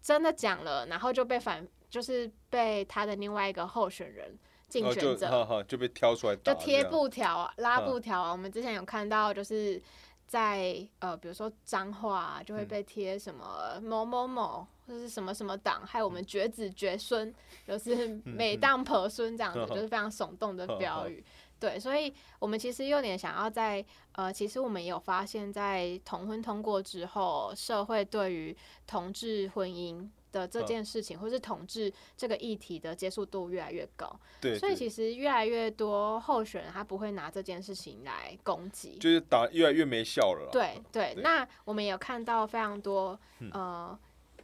[0.00, 4.38] 真的讲了，然后就被反，就是被他的另外一个候选人
[4.68, 8.30] 竞选者就被挑出来，就贴布条、拉布条啊。
[8.30, 9.82] 我们之前有看到，就是。
[10.28, 17.34] 在呃，比如说脏话就会被贴什么某某某或者是什么什么党，害我们绝子绝孙，
[17.66, 21.24] 就是 每当婆孙这样子， 就是非常耸动的标语。
[21.58, 28.54] 对，所以我们其实有点想要在呃，其实我们也有发现，在同婚通过之后，社会对于
[28.86, 30.06] 同志婚姻。
[30.32, 40.48] 的这件事情，或是统治这个议题的接受度越来越高，对，所以其实越来越多候选人他不会拿这件事情来攻击，就是打越来越没效了。
[40.52, 43.18] 对对，那我们有看到非常多
[43.52, 43.98] 呃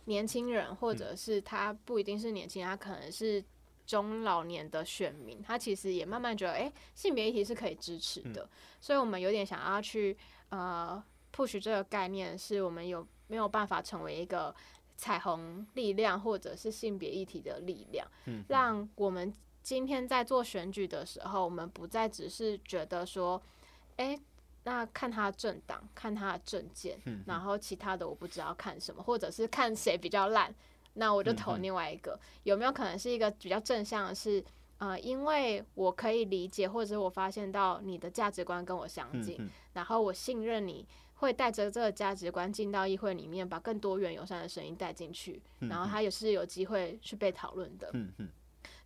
[0.06, 3.44] 年轻人，或者是他不一定是年轻人，他可能是
[3.86, 8.48] 中老年的选民，他其实也慢慢觉得，哎，性别议题是可以支持的，
[8.80, 10.16] 所以我们有点想要去
[10.48, 11.02] 呃
[11.34, 14.54] push 这个概念，是我们有没有办法成为一个。
[14.96, 18.06] 彩虹力量，或者是性别议题的力量，
[18.48, 19.32] 让我们
[19.62, 23.40] 今天在做选举的时候，我们不再只是觉得说，
[23.96, 24.18] 哎，
[24.62, 30.54] 那看他的政党，看他的政见，然后其他的我不知道看什么，或者是看谁比较烂，
[30.94, 32.18] 那我就投另外一个。
[32.44, 34.42] 有没有可能是一个比较正向的是，
[34.78, 40.86] 呃，因为我可以理解，或者我发现到你的价值观跟我相近，然后我信任你。
[41.24, 47.90] 会带着这个价值观进到议会里面，把更多元友善的声音带进去，然后他也是有机会去被讨论的。
[47.94, 48.28] 嗯嗯，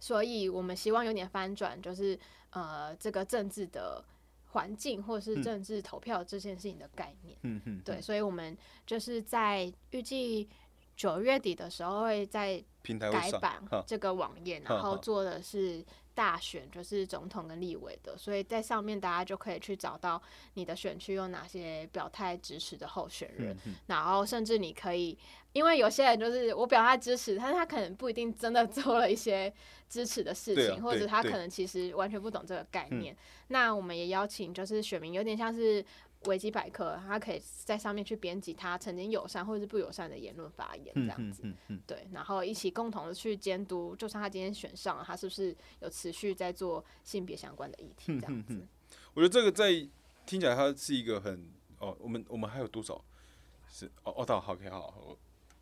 [0.01, 2.19] 所以我们希望有点翻转，就是
[2.51, 4.03] 呃，这个政治的
[4.53, 7.37] 环境或是政治投票这件事情的概念。
[7.43, 10.49] 嗯嗯，对，所以我们就是在预计
[10.97, 12.65] 九月底的时候会在
[13.11, 15.85] 改版这个网页，然后做的是。
[16.19, 20.21] 大选就是总统跟立委的，所以在上面大家就可以去找到
[20.55, 23.57] 你的选区有哪些表态支持的候选人，
[23.87, 25.17] 然后甚至你可以，
[25.53, 29.53] 因为有些人就是我表态支持，但是他可能不一定真的 做了一些
[29.89, 33.17] 支持的事情，或者他可能其实完全不懂这个概念。
[33.47, 35.85] 那我们也邀请就是选民，有点像是。
[36.27, 41.45] 维基百科，他可以在上面去编辑他曾经友善或者是不友善的言论发言，这样子，
[41.87, 48.67] 对，然后一起共同的去监督，就算他今天选上了，他是不是有持续在做性别相关的议题，这样子。
[49.15, 49.71] 我觉得这个在
[50.27, 51.49] 听起来，它是一个很
[51.79, 53.05] 哦，我们我们还有多少
[53.71, 55.17] 是哦哦，到好 OK 好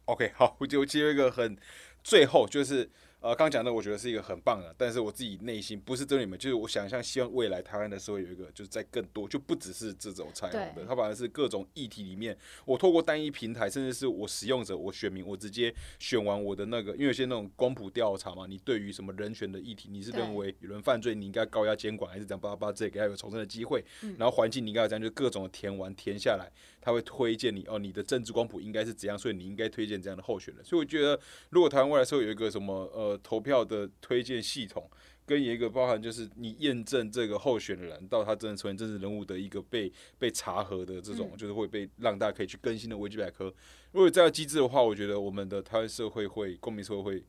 [0.07, 1.57] ，OK 好，我就接一个很
[2.03, 2.91] 最后就是。
[3.27, 23.85] 呃，刚讲的我觉得是一个很棒的，但是我自己内心不是针对你们，就是我想象希望未来台湾的社会有一个，就是在更多就不只是这种彩虹的，它反而是各种议题里面，我透过单一平台，甚至是我使用者，我选民，我直接选完我的那个，因为有些那种光谱调查嘛，你对于什么人权的议题，你是认为有人犯罪，你应该高压监管，还是这样巴拉巴拉，这给他有重生的机会，
[24.19, 26.49] 然后环境你应该要这样，就各种填完填下来，
[26.87, 30.65] 他会推荐你哦，你的政治光谱应该是怎样，所以你应该推荐这样的候选人。
[30.65, 31.19] 所以我觉得，
[31.51, 34.89] 如果台湾未来社会有一个什么呃投票的推荐系统
[35.25, 43.47] 跟一个包含就是你验证这个候选人到他真的成为政治人物的一个被被查核的这种，就是会被让大家可以去更新的维基百科。
[43.91, 47.25] 如果有这样机制的话，我觉得我们的台湾社会会公民社会会，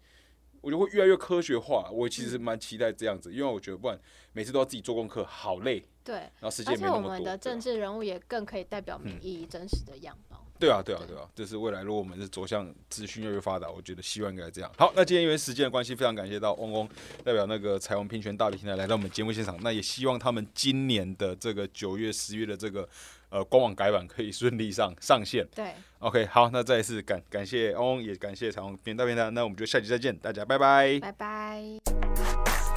[0.62, 1.90] 我觉得会越来越科学化。
[1.92, 4.00] 我其实蛮期待这样子，因为我觉得不然
[4.34, 5.84] 每次都要自己做功课，好累。
[6.04, 7.00] 对，然后时间没那么多。
[7.00, 10.44] 而且我们的政治人物也更可以代表民意真实的样貌。
[10.60, 14.72] 对啊，对啊，对啊，就是未来如果我们是走向资讯越来越发达，我觉得希望应该这样。
[14.76, 16.90] 好，那今天因为时间的关系，非常感谢到嗡嗡
[17.24, 19.56] 代表那个彩虹平权大平台来到我们节目现场。
[19.62, 22.90] 那也希望他们今年的这个九月、十月的这个
[23.30, 25.48] 呃官网改版可以顺利上上线。
[25.56, 29.30] 对，OK，好，那再一次感感谢嗡嗡，也感谢彩虹平权大平台。
[29.32, 32.77] 那我们就下期再见，大家拜拜，拜拜。